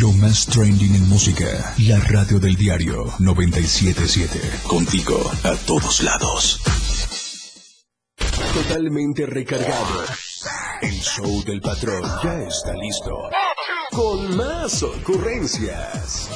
Lo 0.00 0.10
más 0.12 0.46
trending 0.46 0.94
en 0.94 1.06
música. 1.06 1.74
La 1.86 1.98
radio 1.98 2.40
del 2.40 2.56
diario 2.56 3.04
977. 3.18 4.40
Contigo 4.66 5.20
a 5.44 5.54
todos 5.66 6.02
lados. 6.02 6.60
Totalmente 8.54 9.26
recargado. 9.26 10.04
El 10.80 10.98
show 10.98 11.44
del 11.44 11.60
patrón 11.60 12.02
ya 12.24 12.42
está 12.42 12.72
listo. 12.72 13.28
Con 13.90 14.34
más 14.34 14.82
ocurrencias. 14.82 16.30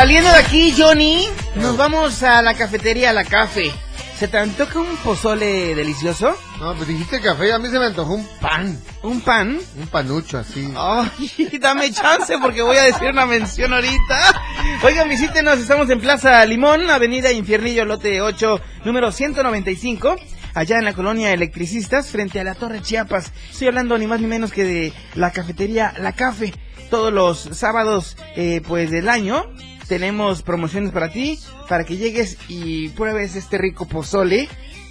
Saliendo 0.00 0.30
de 0.30 0.38
aquí, 0.38 0.72
Johnny, 0.74 1.26
nos 1.56 1.76
vamos 1.76 2.22
a 2.22 2.40
la 2.40 2.54
cafetería 2.54 3.12
La 3.12 3.22
Cafe. 3.22 3.70
¿Se 4.18 4.28
te 4.28 4.38
antoja 4.38 4.80
un 4.80 4.96
pozole 4.96 5.74
delicioso? 5.74 6.34
No, 6.58 6.74
pues 6.74 6.88
dijiste 6.88 7.20
café, 7.20 7.52
a 7.52 7.58
mí 7.58 7.68
se 7.68 7.78
me 7.78 7.84
antojó 7.84 8.14
un 8.14 8.26
pan. 8.40 8.80
¿Un 9.02 9.20
pan? 9.20 9.60
Un 9.76 9.86
panucho 9.88 10.38
así. 10.38 10.72
Ay, 10.74 11.58
dame 11.60 11.92
chance 11.92 12.38
porque 12.38 12.62
voy 12.62 12.78
a 12.78 12.84
decir 12.84 13.10
una 13.10 13.26
mención 13.26 13.74
ahorita. 13.74 14.42
Oigan, 14.82 15.06
visítenos, 15.06 15.58
estamos 15.58 15.90
en 15.90 16.00
Plaza 16.00 16.46
Limón, 16.46 16.88
Avenida 16.88 17.30
Infiernillo, 17.30 17.84
lote 17.84 18.22
8, 18.22 18.58
número 18.86 19.12
195, 19.12 20.16
allá 20.54 20.78
en 20.78 20.86
la 20.86 20.94
colonia 20.94 21.30
Electricistas, 21.34 22.08
frente 22.08 22.40
a 22.40 22.44
la 22.44 22.54
Torre 22.54 22.80
Chiapas. 22.80 23.32
Estoy 23.50 23.68
hablando 23.68 23.98
ni 23.98 24.06
más 24.06 24.18
ni 24.22 24.28
menos 24.28 24.50
que 24.50 24.64
de 24.64 24.92
la 25.14 25.30
cafetería 25.30 25.92
La 25.98 26.12
Cafe. 26.12 26.54
Todos 26.88 27.12
los 27.12 27.50
sábados, 27.52 28.16
eh, 28.34 28.62
pues, 28.66 28.90
del 28.90 29.10
año, 29.10 29.44
tenemos 29.90 30.42
promociones 30.42 30.92
para 30.92 31.10
ti, 31.10 31.40
para 31.68 31.82
que 31.82 31.96
llegues 31.96 32.38
y 32.46 32.90
pruebes 32.90 33.34
este 33.34 33.58
rico 33.58 33.88
pozole 33.88 34.48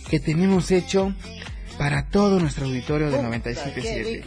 que 0.10 0.20
tenemos 0.20 0.72
hecho 0.72 1.14
para 1.78 2.08
todo 2.08 2.38
nuestro 2.38 2.66
auditorio 2.66 3.10
de 3.10 3.18
97.7. 3.18 4.26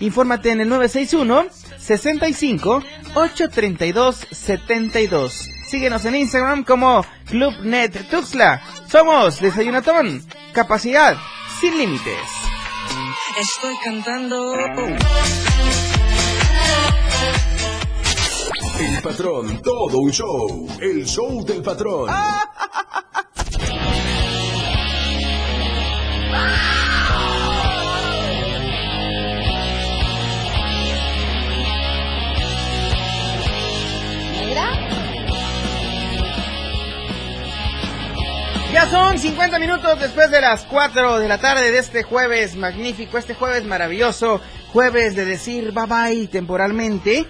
infórmate 0.00 0.52
en 0.52 0.62
el 0.62 0.70
961 0.70 1.48
65 1.78 2.82
832 3.14 4.26
72. 4.30 5.57
Síguenos 5.68 6.02
en 6.06 6.16
Instagram 6.16 6.64
como 6.64 7.04
ClubNet 7.26 8.08
Tuxla. 8.08 8.62
Somos 8.90 9.38
Desayunatón. 9.38 10.24
Capacidad 10.54 11.14
sin 11.60 11.76
límites. 11.76 12.16
Estoy 13.38 13.74
cantando. 13.84 14.54
El 18.80 19.02
patrón, 19.02 19.60
todo 19.62 19.98
un 19.98 20.10
show. 20.10 20.68
El 20.80 21.04
show 21.04 21.44
del 21.44 21.62
patrón. 21.62 22.08
Ya 38.78 38.86
son 38.86 39.18
50 39.18 39.58
minutos 39.58 39.98
después 39.98 40.30
de 40.30 40.40
las 40.40 40.62
4 40.66 41.18
de 41.18 41.26
la 41.26 41.38
tarde 41.38 41.72
de 41.72 41.80
este 41.80 42.04
jueves 42.04 42.54
magnífico, 42.54 43.18
este 43.18 43.34
jueves 43.34 43.64
maravilloso, 43.64 44.40
jueves 44.72 45.16
de 45.16 45.24
decir 45.24 45.72
bye 45.72 45.86
bye 45.86 46.28
temporalmente. 46.28 47.26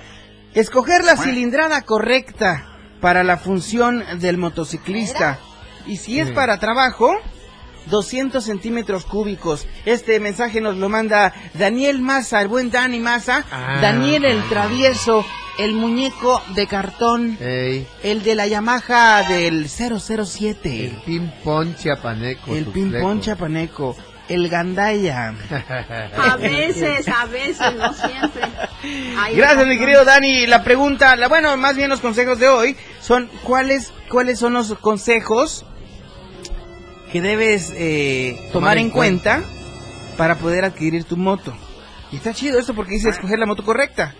Escoger 0.52 1.04
la 1.04 1.16
cilindrada 1.16 1.80
correcta 1.86 2.66
para 3.00 3.24
la 3.24 3.38
función 3.38 4.04
del 4.20 4.36
motociclista. 4.36 5.38
Y 5.86 5.96
si 5.96 6.20
es 6.20 6.30
para 6.32 6.60
trabajo, 6.60 7.16
200 7.88 8.44
centímetros 8.44 9.04
cúbicos. 9.04 9.66
Este 9.84 10.20
mensaje 10.20 10.60
nos 10.60 10.76
lo 10.76 10.88
manda 10.88 11.32
Daniel 11.54 12.00
Maza, 12.00 12.40
el 12.40 12.48
buen 12.48 12.70
Dani 12.70 13.00
Maza. 13.00 13.44
Ah, 13.50 13.78
Daniel 13.80 14.24
el 14.24 14.42
travieso, 14.48 15.24
el 15.58 15.74
muñeco 15.74 16.42
de 16.54 16.66
cartón. 16.66 17.36
El 17.40 18.22
de 18.22 18.34
la 18.34 18.46
Yamaha 18.46 19.22
del 19.28 19.68
007. 19.68 20.86
El 20.86 21.02
ping-pong 21.04 21.74
chiapaneco. 21.76 22.54
El 22.54 22.66
ping-pong 22.66 23.20
chapaneco. 23.20 23.96
El 24.28 24.48
gandaya. 24.48 25.34
A 26.18 26.36
veces, 26.36 27.08
a 27.08 27.24
veces, 27.24 27.74
no 27.76 27.94
siempre. 27.94 28.42
Gracias, 29.34 29.66
mi 29.66 29.78
querido 29.78 30.04
Dani. 30.04 30.46
La 30.46 30.62
pregunta, 30.62 31.16
la, 31.16 31.28
bueno, 31.28 31.56
más 31.56 31.76
bien 31.76 31.88
los 31.88 32.00
consejos 32.00 32.38
de 32.38 32.46
hoy 32.46 32.76
son 33.00 33.30
¿cuáles, 33.42 33.90
cuáles 34.10 34.38
son 34.38 34.52
los 34.52 34.74
consejos 34.74 35.64
que 37.12 37.20
debes 37.20 37.72
eh, 37.74 38.38
tomar, 38.52 38.78
en, 38.78 38.86
en 38.86 38.90
cuenta, 38.90 39.42
para 40.16 40.36
poder 40.36 40.64
adquirir 40.64 41.04
tu 41.04 41.16
moto? 41.16 41.54
Y 42.12 42.16
está 42.16 42.32
chido 42.32 42.58
esto 42.58 42.74
porque 42.74 42.92
dice 42.94 43.08
escoger 43.10 43.38
la 43.38 43.46
moto 43.46 43.64
correcta. 43.64 44.14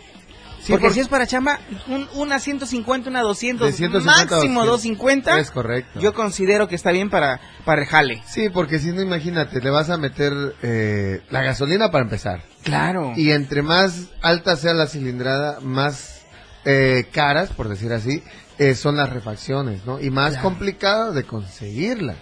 Sí, 0.60 0.72
porque 0.72 0.86
por- 0.86 0.94
si 0.94 1.00
es 1.00 1.08
para 1.08 1.26
chamba, 1.26 1.60
un- 1.86 2.08
una 2.14 2.38
150, 2.40 3.08
una 3.08 3.22
200, 3.22 3.68
De 3.68 3.72
150 3.72 4.12
a 4.12 4.16
máximo 4.24 4.64
200. 4.66 4.66
250. 4.66 5.38
Es 5.38 5.50
correcto. 5.50 6.00
Yo 6.00 6.12
considero 6.12 6.66
que 6.68 6.74
está 6.74 6.90
bien 6.90 7.08
para, 7.10 7.40
para 7.64 7.82
el 7.82 7.88
jale. 7.88 8.22
Sí, 8.26 8.48
porque 8.50 8.78
si 8.78 8.88
no, 8.92 9.00
imagínate, 9.00 9.60
le 9.60 9.70
vas 9.70 9.88
a 9.88 9.96
meter 9.96 10.32
eh, 10.62 11.22
la 11.30 11.42
gasolina 11.42 11.90
para 11.90 12.04
empezar. 12.04 12.42
Claro. 12.64 13.12
Y 13.16 13.30
entre 13.30 13.62
más 13.62 14.08
alta 14.20 14.56
sea 14.56 14.74
la 14.74 14.88
cilindrada, 14.88 15.60
más 15.60 16.22
eh, 16.64 17.06
caras, 17.12 17.50
por 17.50 17.68
decir 17.68 17.92
así, 17.92 18.22
eh, 18.58 18.74
son 18.74 18.96
las 18.96 19.08
refacciones, 19.10 19.86
¿no? 19.86 20.00
Y 20.00 20.10
más 20.10 20.32
Claro. 20.32 20.42
complicado 20.42 21.12
de 21.12 21.22
conseguirlas, 21.22 22.16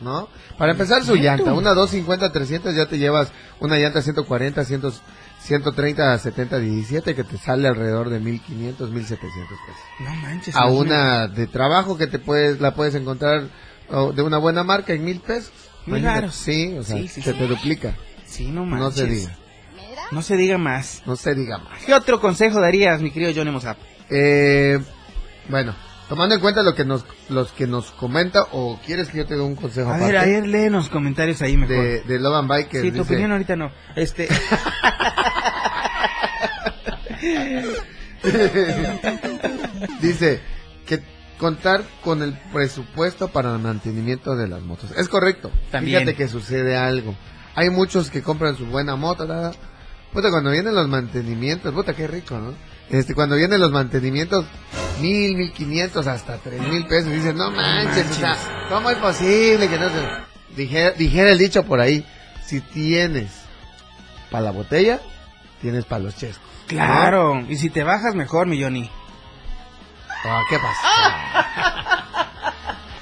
¿no? 0.00 0.28
Para 0.56 0.72
empezar, 0.72 1.04
su 1.04 1.14
llanta, 1.16 1.52
una 1.52 1.74
250, 1.74 2.32
300, 2.32 2.74
ya 2.74 2.86
te 2.86 2.98
llevas 2.98 3.32
una 3.60 3.76
llanta 3.78 4.00
140, 4.02 4.64
100, 4.64 4.82
130, 5.40 6.18
70, 6.18 6.58
17, 6.58 7.14
que 7.14 7.24
te 7.24 7.38
sale 7.38 7.68
alrededor 7.68 8.10
de 8.10 8.20
1500, 8.20 8.90
1700 8.90 9.58
pesos. 9.66 9.82
No 10.00 10.14
manches. 10.16 10.56
A 10.56 10.66
una 10.66 11.26
de 11.28 11.46
trabajo 11.46 11.96
que 11.96 12.06
te 12.06 12.18
puedes, 12.18 12.60
la 12.60 12.74
puedes 12.74 12.94
encontrar 12.94 13.44
oh, 13.90 14.12
de 14.12 14.22
una 14.22 14.38
buena 14.38 14.64
marca 14.64 14.92
en 14.92 15.04
mil 15.04 15.20
pesos. 15.20 15.52
Imagínate. 15.86 16.20
varos. 16.20 16.34
Sí, 16.34 16.76
o 16.78 16.82
sea, 16.82 16.96
Sí, 16.96 17.08
sí, 17.08 17.22
se 17.22 17.32
sí. 17.32 17.38
te 17.38 17.46
duplica. 17.46 17.96
Sí, 18.26 18.46
no 18.50 18.66
No 18.66 18.90
se 18.90 19.02
manches. 19.04 19.20
diga. 19.22 19.38
No 20.10 20.22
se 20.22 20.36
diga 20.36 20.58
más. 20.58 21.02
No 21.06 21.16
se 21.16 21.34
diga 21.34 21.58
más. 21.58 21.82
¿Qué 21.84 21.94
otro 21.94 22.20
consejo 22.20 22.60
darías, 22.60 23.00
mi 23.02 23.10
querido 23.10 23.32
Johnny 23.34 23.50
Mozart? 23.50 23.78
Eh, 24.10 24.78
bueno, 25.48 25.74
tomando 26.08 26.34
en 26.34 26.40
cuenta 26.40 26.62
lo 26.62 26.74
que 26.74 26.84
nos, 26.84 27.04
los 27.28 27.52
que 27.52 27.66
nos 27.66 27.90
comenta, 27.92 28.46
o 28.52 28.78
quieres 28.84 29.08
que 29.08 29.18
yo 29.18 29.26
te 29.26 29.34
dé 29.34 29.40
un 29.42 29.56
consejo 29.56 29.90
A 29.90 29.96
aparte 29.96 30.12
ver, 30.12 30.22
a 30.22 30.24
ver, 30.24 30.46
lee 30.46 30.70
los 30.70 30.88
comentarios 30.88 31.42
ahí 31.42 31.56
mejor. 31.56 31.76
de, 31.76 32.00
de 32.02 32.18
Love 32.18 32.36
and 32.36 32.48
Bike 32.48 32.68
que 32.68 32.80
sí, 32.80 32.90
tu 32.90 32.98
dice- 32.98 33.12
opinión 33.12 33.32
ahorita 33.32 33.56
no. 33.56 33.70
Este. 33.94 34.28
dice 40.00 40.40
que 40.86 41.02
contar 41.38 41.82
con 42.02 42.22
el 42.22 42.34
presupuesto 42.52 43.28
para 43.28 43.52
el 43.52 43.58
mantenimiento 43.60 44.34
de 44.36 44.48
las 44.48 44.62
motos. 44.62 44.90
Es 44.96 45.08
correcto. 45.08 45.50
También. 45.70 46.00
Fíjate 46.00 46.16
que 46.16 46.28
sucede 46.28 46.76
algo. 46.76 47.14
Hay 47.54 47.70
muchos 47.70 48.10
que 48.10 48.22
compran 48.22 48.56
su 48.56 48.66
buena 48.66 48.96
moto, 48.96 49.26
nada. 49.26 49.52
Puta, 50.12 50.30
cuando 50.30 50.50
vienen 50.50 50.74
los 50.74 50.88
mantenimientos, 50.88 51.72
puta, 51.74 51.94
qué 51.94 52.06
rico, 52.06 52.38
¿no? 52.38 52.54
Este, 52.90 53.14
cuando 53.14 53.36
vienen 53.36 53.60
los 53.60 53.70
mantenimientos, 53.70 54.44
mil, 55.00 55.36
mil 55.36 55.52
quinientos, 55.52 56.06
hasta 56.06 56.38
tres 56.38 56.60
mil 56.62 56.86
pesos, 56.86 57.12
dicen, 57.12 57.36
no 57.36 57.50
manches, 57.50 58.10
o 58.10 58.14
sea, 58.14 58.36
¿cómo 58.68 58.90
es 58.90 58.96
posible 58.98 59.68
que 59.68 59.78
no 59.78 59.88
se... 59.90 60.28
Dijera, 60.56 60.90
dijera 60.92 61.30
el 61.30 61.38
dicho 61.38 61.62
por 61.64 61.80
ahí, 61.80 62.04
si 62.44 62.60
tienes 62.60 63.30
para 64.30 64.44
la 64.44 64.50
botella, 64.50 65.00
tienes 65.60 65.84
para 65.84 66.04
los 66.04 66.16
chescos. 66.16 66.42
¿no? 66.62 66.68
Claro. 66.68 67.40
Y 67.48 67.56
si 67.56 67.70
te 67.70 67.82
bajas, 67.84 68.14
mejor, 68.14 68.46
mi 68.46 68.60
Johnny. 68.62 68.90
Ah, 70.24 70.42
¿Qué 70.50 70.56
pasa? 70.58 71.98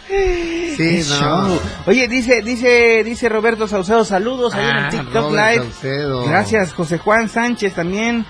Sí, 0.09 0.77
Qué 0.77 1.05
no. 1.21 1.59
Oye, 1.87 2.07
dice, 2.09 2.43
dice, 2.43 3.03
dice 3.05 3.29
Roberto 3.29 3.67
Saucedo, 3.67 4.05
saludos 4.05 4.55
ahí 4.55 4.69
en 4.69 4.77
el 4.77 4.85
Ah, 4.85 4.89
TikTok 4.91 5.15
Robert 5.15 5.53
Live. 5.55 5.65
Saucedo. 5.73 6.25
Gracias, 6.27 6.73
José 6.75 6.99
Juan 6.99 7.29
Sánchez 7.29 7.75
también. 7.75 8.25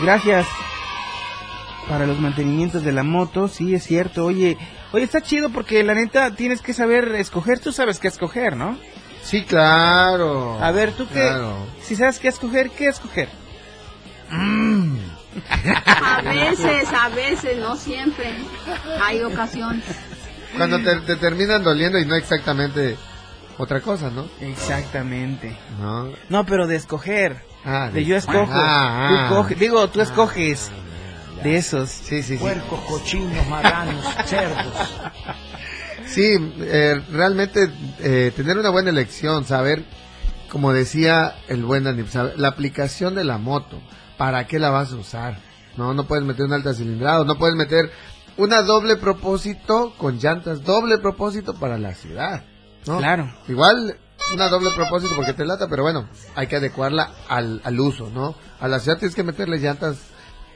Gracias. 0.00 0.46
Para 1.88 2.06
los 2.06 2.18
mantenimientos 2.18 2.82
de 2.82 2.92
la 2.92 3.02
moto, 3.02 3.46
sí, 3.48 3.74
es 3.74 3.84
cierto. 3.84 4.24
Oye, 4.24 4.56
oye, 4.92 5.04
está 5.04 5.20
chido 5.20 5.50
porque 5.50 5.82
la 5.84 5.94
neta 5.94 6.34
tienes 6.34 6.62
que 6.62 6.72
saber 6.72 7.14
escoger. 7.16 7.60
Tú 7.60 7.72
sabes 7.72 7.98
qué 7.98 8.08
escoger, 8.08 8.56
¿no? 8.56 8.78
Sí, 9.22 9.42
claro. 9.44 10.58
A 10.62 10.70
ver, 10.70 10.92
tú 10.92 11.06
qué. 11.08 11.20
Claro. 11.20 11.56
Si 11.82 11.94
sabes 11.96 12.18
qué 12.18 12.28
escoger, 12.28 12.70
¿qué 12.70 12.86
escoger? 12.88 13.28
A 14.30 16.22
veces, 16.22 16.88
a 16.92 17.08
veces, 17.10 17.58
no 17.58 17.76
siempre. 17.76 18.32
Hay 19.02 19.20
ocasiones. 19.22 19.84
Cuando 20.56 20.78
te, 20.80 20.96
te 21.00 21.16
terminan 21.16 21.62
doliendo 21.64 21.98
y 21.98 22.06
no 22.06 22.14
exactamente 22.14 22.96
otra 23.58 23.80
cosa, 23.80 24.10
¿no? 24.10 24.26
Exactamente. 24.40 25.56
No. 25.80 26.10
No, 26.28 26.44
pero 26.46 26.66
de 26.66 26.76
escoger. 26.76 27.42
Ah, 27.64 27.90
De 27.92 28.04
yo 28.04 28.16
escojo. 28.16 28.52
Ah, 28.52 29.06
tú 29.08 29.14
ah. 29.16 29.28
coge- 29.30 29.54
digo, 29.56 29.88
tú 29.88 30.00
escoges. 30.00 30.70
De 31.44 31.56
esos. 31.56 31.90
Sí, 31.90 32.22
sí, 32.22 32.34
sí. 32.34 32.36
Puercos, 32.38 32.80
cochinos, 32.88 33.46
marranos, 33.48 34.04
cerdos. 34.26 34.74
Sí, 36.06 36.36
eh, 36.60 37.00
realmente 37.12 37.70
eh, 38.00 38.32
tener 38.34 38.58
una 38.58 38.70
buena 38.70 38.90
elección, 38.90 39.44
saber, 39.44 39.84
como 40.50 40.72
decía 40.72 41.36
el 41.48 41.64
buen 41.64 41.84
saber- 42.08 42.38
la 42.38 42.48
aplicación 42.48 43.14
de 43.14 43.24
la 43.24 43.38
moto, 43.38 43.80
¿para 44.16 44.46
qué 44.46 44.58
la 44.58 44.70
vas 44.70 44.92
a 44.92 44.96
usar? 44.96 45.38
No, 45.76 45.92
no 45.94 46.06
puedes 46.06 46.24
meter 46.24 46.44
un 46.46 46.52
alta 46.52 46.74
cilindrada, 46.74 47.24
no 47.24 47.36
puedes 47.36 47.56
meter 47.56 47.90
una 48.36 48.62
doble 48.62 48.96
propósito 48.96 49.94
con 49.98 50.18
llantas, 50.18 50.62
doble 50.64 50.98
propósito 50.98 51.54
para 51.54 51.78
la 51.78 51.94
ciudad. 51.94 52.44
¿no? 52.86 52.98
Claro. 52.98 53.32
Igual 53.48 53.96
una 54.34 54.48
doble 54.48 54.70
propósito 54.74 55.14
porque 55.16 55.32
te 55.34 55.44
lata, 55.44 55.66
pero 55.68 55.82
bueno, 55.82 56.08
hay 56.34 56.46
que 56.46 56.56
adecuarla 56.56 57.10
al, 57.28 57.60
al 57.64 57.80
uso, 57.80 58.10
¿no? 58.10 58.34
A 58.60 58.68
la 58.68 58.78
ciudad 58.78 58.98
tienes 58.98 59.14
que 59.14 59.22
meterle 59.24 59.58
llantas 59.58 59.96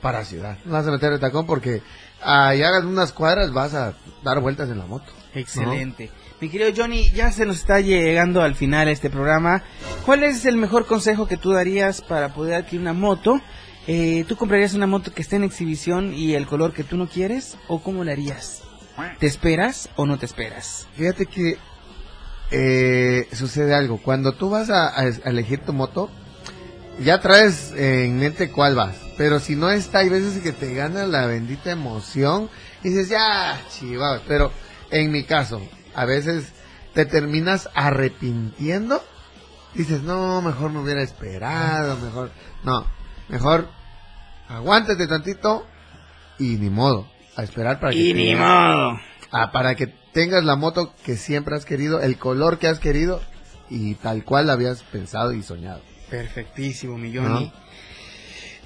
para 0.01 0.25
ciudad. 0.25 0.59
No 0.65 0.73
vas 0.73 0.87
a 0.87 0.91
meterle 0.91 1.19
tacón 1.19 1.47
porque 1.47 1.83
ahí 2.23 2.63
hagas 2.63 2.85
unas 2.85 3.13
cuadras 3.13 3.53
vas 3.53 3.75
a 3.75 3.95
dar 4.23 4.41
vueltas 4.41 4.69
en 4.69 4.79
la 4.79 4.87
moto. 4.87 5.13
¿no? 5.35 5.41
Excelente. 5.41 6.11
Mi 6.41 6.49
querido 6.49 6.71
Johnny, 6.77 7.11
ya 7.11 7.33
se 7.33 7.45
nos 7.45 7.57
está 7.57 7.81
llegando 7.81 8.43
al 8.43 8.55
final 8.55 8.89
este 8.89 9.11
programa. 9.11 9.65
¿Cuál 10.07 10.23
es 10.23 10.45
el 10.45 10.57
mejor 10.57 10.87
consejo 10.87 11.27
que 11.27 11.37
tú 11.37 11.51
darías 11.51 12.01
para 12.01 12.33
poder 12.33 12.55
adquirir 12.55 12.83
una 12.83 12.93
moto? 12.93 13.41
Eh, 13.89 14.25
¿Tú 14.29 14.37
comprarías 14.37 14.75
una 14.75 14.87
moto 14.87 15.13
que 15.13 15.23
esté 15.23 15.37
en 15.37 15.45
exhibición 15.45 16.15
y 16.15 16.35
el 16.35 16.47
color 16.47 16.73
que 16.73 16.85
tú 16.85 16.97
no 16.97 17.09
quieres? 17.09 17.57
¿O 17.67 17.83
cómo 17.83 18.05
la 18.05 18.13
harías? 18.13 18.63
¿Te 19.19 19.27
esperas 19.27 19.89
o 19.97 20.07
no 20.07 20.19
te 20.19 20.27
esperas? 20.27 20.87
Fíjate 20.95 21.27
que 21.27 21.57
eh, 22.51 23.29
sucede 23.33 23.75
algo. 23.75 23.99
Cuando 23.99 24.33
tú 24.33 24.51
vas 24.51 24.71
a, 24.71 24.99
a 24.99 25.07
elegir 25.25 25.61
tu 25.61 25.73
moto, 25.73 26.11
ya 27.01 27.21
traes 27.21 27.73
en 27.77 28.17
mente 28.19 28.51
cuál 28.51 28.75
vas. 28.75 29.08
Pero 29.19 29.41
si 29.41 29.57
no 29.57 29.69
está, 29.69 29.99
hay 29.99 30.09
veces 30.09 30.41
que 30.41 30.53
te 30.53 30.73
gana 30.75 31.05
la 31.05 31.27
bendita 31.27 31.73
emoción 31.73 32.49
y 32.85 32.91
dices, 32.91 33.09
ya, 33.09 33.61
chivados. 33.69 34.23
Pero 34.29 34.53
en 34.93 35.11
mi 35.11 35.25
caso, 35.25 35.61
a 35.97 36.05
veces 36.05 36.53
te 36.95 37.05
terminas 37.05 37.69
arrepintiendo. 37.75 39.03
Dices, 39.75 40.03
no, 40.03 40.41
mejor 40.41 40.71
me 40.71 40.79
hubiera 40.79 41.03
esperado, 41.03 41.97
mejor. 41.97 42.31
No, 42.63 42.87
mejor 43.29 43.69
aguántate 44.49 45.09
tantito 45.09 45.67
y 46.39 46.57
ni 46.57 46.71
modo. 46.71 47.11
A 47.35 47.43
esperar 47.43 47.81
para 47.81 47.93
que 47.93 47.99
Y 47.99 48.15
ni 48.15 48.37
modo. 48.37 49.01
Ah, 49.33 49.51
para 49.51 49.75
que 49.75 49.89
tengas 50.13 50.45
la 50.45 50.55
moto 50.55 50.95
que 51.05 51.17
siempre 51.17 51.57
has 51.57 51.65
querido, 51.65 52.01
el 52.01 52.19
color 52.19 52.59
que 52.59 52.69
has 52.69 52.79
querido 52.79 53.21
y 53.69 53.97
tal 53.97 54.25
cual 54.25 54.47
la 54.47 54.53
habías 54.53 54.85
pensado 54.85 55.33
y 55.33 55.43
soñado. 55.43 55.81
Perfectísimo, 56.09 56.97
mi 56.97 57.15
Johnny. 57.15 57.47
¿No? 57.47 57.68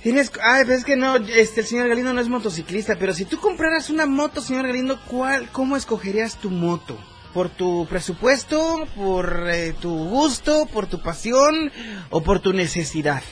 Tienes, 0.03 0.33
ay, 0.43 0.65
pues 0.65 0.79
es 0.79 0.85
que 0.85 0.97
no, 0.97 1.17
este, 1.17 1.61
el 1.61 1.67
señor 1.67 1.89
Galindo 1.89 2.13
no 2.13 2.21
es 2.21 2.29
motociclista, 2.29 2.97
pero 2.99 3.15
si 3.15 3.25
tú 3.25 3.39
compraras 3.39 3.89
una 3.89 4.05
moto, 4.07 4.41
señor 4.41 4.67
Galindo, 4.67 4.99
¿cuál, 5.07 5.49
cómo 5.53 5.77
escogerías 5.77 6.37
tu 6.39 6.51
moto? 6.51 6.99
¿Por 7.33 7.49
tu 7.49 7.87
presupuesto, 7.89 8.87
por 8.97 9.49
eh, 9.51 9.75
tu 9.81 9.91
gusto, 10.09 10.67
por 10.73 10.87
tu 10.87 11.01
pasión 11.01 11.71
o 12.11 12.23
por 12.23 12.41
tu 12.41 12.53
necesidad? 12.53 13.23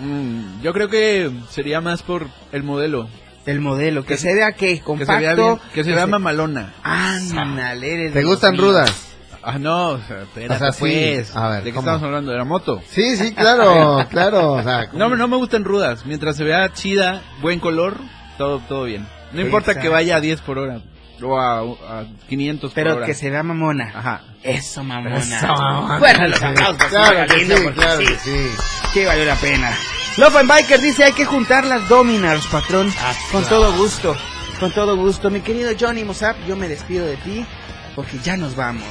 Mm, 0.00 0.60
yo 0.62 0.72
creo 0.72 0.88
que 0.88 1.30
sería 1.48 1.80
más 1.80 2.02
por 2.02 2.26
el 2.52 2.62
modelo. 2.64 3.08
El 3.46 3.60
modelo, 3.60 4.04
que 4.04 4.18
se 4.18 4.34
vea 4.34 4.52
que 4.52 4.80
Que 4.80 4.82
se 4.82 4.82
vea 4.82 5.34
compacto, 5.34 5.46
bien, 5.46 5.58
que 5.74 5.82
se 5.84 5.90
que 5.90 5.94
vea 5.94 6.04
se- 6.04 6.10
mamalona. 6.10 6.74
Ándale, 6.82 7.94
eres 7.94 8.12
¿Te 8.12 8.22
gustan 8.24 8.58
rudas? 8.58 9.09
Ah, 9.42 9.58
no, 9.58 9.96
espérate, 9.96 10.48
O 10.50 10.58
sea, 10.58 10.72
sí. 10.72 10.80
pues. 10.80 11.34
A 11.36 11.48
ver, 11.48 11.64
¿De 11.64 11.72
qué 11.72 11.78
estamos 11.78 12.02
hablando? 12.02 12.30
¿De 12.32 12.38
la 12.38 12.44
moto? 12.44 12.82
Sí, 12.88 13.16
sí, 13.16 13.32
claro, 13.34 14.06
claro. 14.10 14.52
O 14.52 14.62
sea, 14.62 14.88
No, 14.92 15.08
no 15.16 15.28
me 15.28 15.36
gustan 15.36 15.64
rudas. 15.64 16.04
Mientras 16.06 16.36
se 16.36 16.44
vea 16.44 16.70
chida, 16.72 17.22
buen 17.40 17.58
color, 17.60 17.96
todo, 18.38 18.58
todo 18.68 18.84
bien. 18.84 19.06
No 19.32 19.40
importa 19.40 19.70
Exacto. 19.72 19.88
que 19.88 19.94
vaya 19.94 20.16
a 20.16 20.20
10 20.20 20.40
por 20.42 20.58
hora 20.58 20.80
o 21.22 21.38
a, 21.38 21.60
a 21.60 22.04
500 22.28 22.70
por 22.70 22.74
Pero 22.74 22.96
hora. 22.96 23.06
que 23.06 23.14
se 23.14 23.28
vea 23.30 23.42
mamona. 23.42 23.92
Ajá. 23.94 24.22
Eso, 24.42 24.82
mamona. 24.82 25.16
Eso, 25.18 25.46
mamona. 25.46 25.98
Bueno, 25.98 26.28
los 26.28 26.42
aplausos. 26.42 26.84
Claro 26.88 27.26
que 27.34 27.44
sí, 27.46 27.64
claro 27.74 28.00
sí. 28.00 28.06
que 28.06 28.14
sí. 28.18 28.50
Que 28.94 29.06
valió 29.06 29.24
la 29.26 29.34
pena. 29.36 29.70
Love 30.16 30.36
and 30.36 30.48
Biker 30.50 30.80
dice 30.80 31.04
hay 31.04 31.12
que 31.12 31.24
juntar 31.24 31.64
las 31.66 31.88
dominars, 31.88 32.46
patrón. 32.48 32.92
con 33.32 33.44
todo 33.44 33.72
gusto. 33.76 34.16
Con 34.58 34.72
todo 34.72 34.96
gusto. 34.96 35.30
Mi 35.30 35.40
querido 35.40 35.70
Johnny 35.78 36.04
Mozart, 36.04 36.38
yo 36.46 36.56
me 36.56 36.68
despido 36.68 37.06
de 37.06 37.16
ti 37.18 37.44
porque 37.94 38.18
ya 38.18 38.36
nos 38.36 38.56
vamos. 38.56 38.84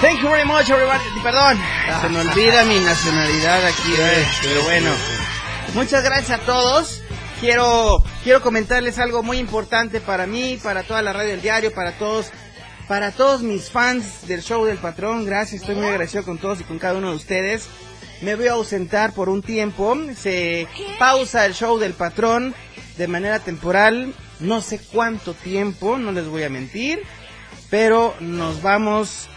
Thank 0.00 0.22
you 0.22 0.28
very 0.28 0.44
much, 0.44 0.68
everybody. 0.70 1.00
Perdón, 1.22 1.58
se 2.00 2.08
me 2.08 2.20
olvida 2.20 2.64
mi 2.64 2.78
nacionalidad 2.80 3.64
aquí, 3.66 3.92
eh, 3.98 4.26
pero 4.42 4.62
bueno. 4.64 4.90
Muchas 5.74 6.02
gracias 6.04 6.40
a 6.40 6.42
todos. 6.44 7.02
Quiero 7.40 8.02
quiero 8.22 8.42
comentarles 8.42 8.98
algo 8.98 9.22
muy 9.22 9.38
importante 9.38 10.00
para 10.00 10.26
mí, 10.26 10.58
para 10.62 10.82
toda 10.82 11.00
la 11.00 11.12
radio 11.12 11.30
del 11.30 11.42
diario, 11.42 11.72
para 11.72 11.92
todos 11.92 12.30
para 12.86 13.12
todos 13.12 13.42
mis 13.42 13.70
fans 13.70 14.26
del 14.26 14.42
show 14.42 14.64
del 14.64 14.78
patrón. 14.78 15.24
Gracias, 15.24 15.62
estoy 15.62 15.76
muy 15.76 15.86
agradecido 15.86 16.24
con 16.24 16.38
todos 16.38 16.60
y 16.60 16.64
con 16.64 16.78
cada 16.78 16.98
uno 16.98 17.10
de 17.10 17.16
ustedes. 17.16 17.68
Me 18.20 18.34
voy 18.34 18.48
a 18.48 18.52
ausentar 18.52 19.12
por 19.12 19.28
un 19.28 19.42
tiempo. 19.42 19.96
Se 20.16 20.66
pausa 20.98 21.46
el 21.46 21.54
show 21.54 21.78
del 21.78 21.94
patrón 21.94 22.54
de 22.98 23.06
manera 23.06 23.38
temporal. 23.38 24.14
No 24.40 24.60
sé 24.60 24.80
cuánto 24.92 25.34
tiempo, 25.34 25.98
no 25.98 26.12
les 26.12 26.26
voy 26.26 26.42
a 26.42 26.50
mentir. 26.50 27.02
Pero 27.68 28.14
nos 28.20 28.62
vamos 28.62 29.28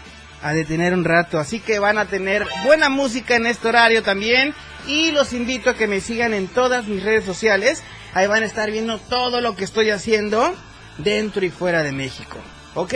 a 0.42 0.52
detener 0.52 0.92
un 0.94 1.04
rato. 1.04 1.38
Así 1.38 1.60
que 1.60 1.78
van 1.78 1.98
a 1.98 2.06
tener 2.06 2.46
buena 2.64 2.88
música 2.88 3.36
en 3.36 3.46
este 3.46 3.68
horario 3.68 4.02
también. 4.02 4.54
Y 4.86 5.12
los 5.12 5.32
invito 5.32 5.70
a 5.70 5.74
que 5.74 5.86
me 5.86 6.00
sigan 6.00 6.34
en 6.34 6.48
todas 6.48 6.86
mis 6.86 7.02
redes 7.02 7.24
sociales. 7.24 7.82
Ahí 8.12 8.26
van 8.26 8.42
a 8.42 8.46
estar 8.46 8.70
viendo 8.70 8.98
todo 8.98 9.40
lo 9.40 9.56
que 9.56 9.64
estoy 9.64 9.90
haciendo 9.90 10.54
dentro 10.98 11.44
y 11.44 11.50
fuera 11.50 11.82
de 11.82 11.92
México. 11.92 12.38
¿Ok? 12.74 12.94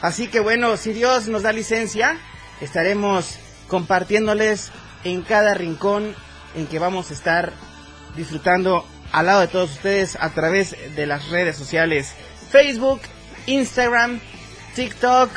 Así 0.00 0.28
que 0.28 0.40
bueno, 0.40 0.76
si 0.76 0.92
Dios 0.92 1.28
nos 1.28 1.42
da 1.42 1.52
licencia, 1.52 2.18
estaremos 2.60 3.38
compartiéndoles 3.68 4.70
en 5.04 5.22
cada 5.22 5.54
rincón 5.54 6.14
en 6.54 6.66
que 6.66 6.78
vamos 6.78 7.10
a 7.10 7.14
estar 7.14 7.52
disfrutando 8.16 8.84
al 9.12 9.26
lado 9.26 9.40
de 9.40 9.48
todos 9.48 9.70
ustedes 9.70 10.16
a 10.20 10.30
través 10.30 10.76
de 10.94 11.06
las 11.06 11.28
redes 11.28 11.56
sociales 11.56 12.14
Facebook, 12.50 13.00
Instagram, 13.46 14.20
TikTok. 14.74 15.30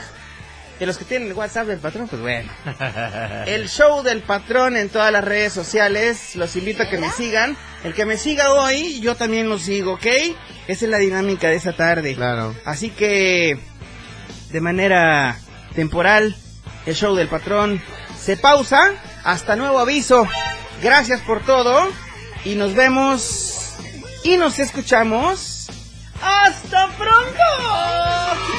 Y 0.80 0.86
los 0.86 0.98
que 0.98 1.06
tienen 1.06 1.28
el 1.28 1.36
WhatsApp 1.36 1.68
del 1.68 1.78
patrón, 1.78 2.08
pues 2.08 2.20
bueno. 2.20 2.52
El 3.46 3.70
show 3.70 4.02
del 4.02 4.24
patrón 4.24 4.76
en 4.76 4.90
todas 4.90 5.12
las 5.12 5.24
redes 5.24 5.54
sociales. 5.54 6.36
Los 6.36 6.56
invito 6.56 6.82
a 6.82 6.90
que 6.90 6.98
me 6.98 7.12
sigan. 7.12 7.56
El 7.84 7.94
que 7.94 8.04
me 8.06 8.18
siga 8.18 8.52
hoy, 8.52 9.00
yo 9.00 9.16
también 9.16 9.48
lo 9.48 9.60
sigo, 9.60 9.94
¿ok? 9.94 10.08
Esa 10.68 10.86
es 10.86 10.92
la 10.92 10.98
dinámica 10.98 11.50
de 11.50 11.56
esta 11.56 11.74
tarde. 11.74 12.16
Claro. 12.16 12.56
Así 12.66 12.90
que, 12.90 13.60
de 14.50 14.62
manera 14.62 15.38
temporal, 15.76 16.36
el 16.88 16.96
show 16.96 17.16
del 17.16 17.28
patrón 17.28 17.80
se 18.20 18.36
pausa. 18.36 18.94
Hasta 19.24 19.56
nuevo 19.56 19.78
aviso. 19.78 20.28
Gracias 20.82 21.22
por 21.22 21.46
todo. 21.46 21.90
Y 22.44 22.56
nos 22.56 22.74
vemos 22.74 23.51
y 24.24 24.38
nos 24.38 24.60
escuchamos. 24.60 25.68
¡Hasta 26.22 26.88
pronto! 26.98 27.44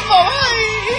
¡Bye! 0.08 0.92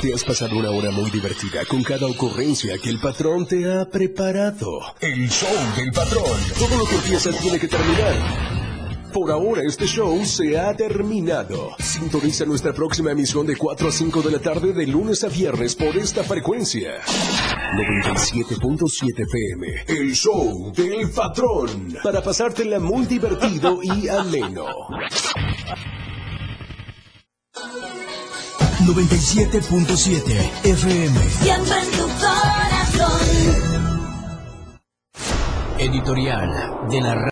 Te 0.00 0.14
has 0.14 0.24
pasado 0.24 0.56
una 0.56 0.70
hora 0.70 0.90
muy 0.90 1.10
divertida 1.10 1.64
con 1.66 1.82
cada 1.82 2.06
ocurrencia 2.06 2.78
que 2.78 2.88
el 2.88 2.98
patrón 3.00 3.46
te 3.46 3.70
ha 3.70 3.84
preparado. 3.84 4.80
El 4.98 5.28
show 5.28 5.48
del 5.76 5.92
patrón. 5.92 6.40
Todo 6.58 6.78
lo 6.78 6.86
que 6.86 6.94
empieza 6.94 7.30
tiene 7.32 7.58
que 7.58 7.68
terminar. 7.68 8.59
Por 9.12 9.30
ahora 9.30 9.62
este 9.66 9.86
show 9.86 10.24
se 10.24 10.58
ha 10.58 10.74
terminado. 10.76 11.70
Sintoniza 11.78 12.44
nuestra 12.44 12.72
próxima 12.72 13.10
emisión 13.10 13.44
de 13.46 13.56
4 13.56 13.88
a 13.88 13.90
5 13.90 14.22
de 14.22 14.30
la 14.30 14.38
tarde 14.38 14.72
de 14.72 14.86
lunes 14.86 15.24
a 15.24 15.28
viernes 15.28 15.74
por 15.74 15.96
esta 15.96 16.22
frecuencia. 16.22 17.00
97.7 17.02 19.18
FM. 19.18 19.66
El 19.88 20.14
show 20.14 20.72
del 20.72 21.10
patrón. 21.10 21.96
Para 22.02 22.22
pasártela 22.22 22.78
muy 22.78 23.06
divertido 23.06 23.80
y 23.82 24.06
ameno. 24.08 24.66
97.7 28.86 30.64
FM. 30.64 31.20
Siempre 31.30 31.80
en 31.80 31.90
tu 31.90 32.06
corazón. 32.20 33.20
Editorial 35.78 36.50
de 36.90 37.00
la 37.00 37.14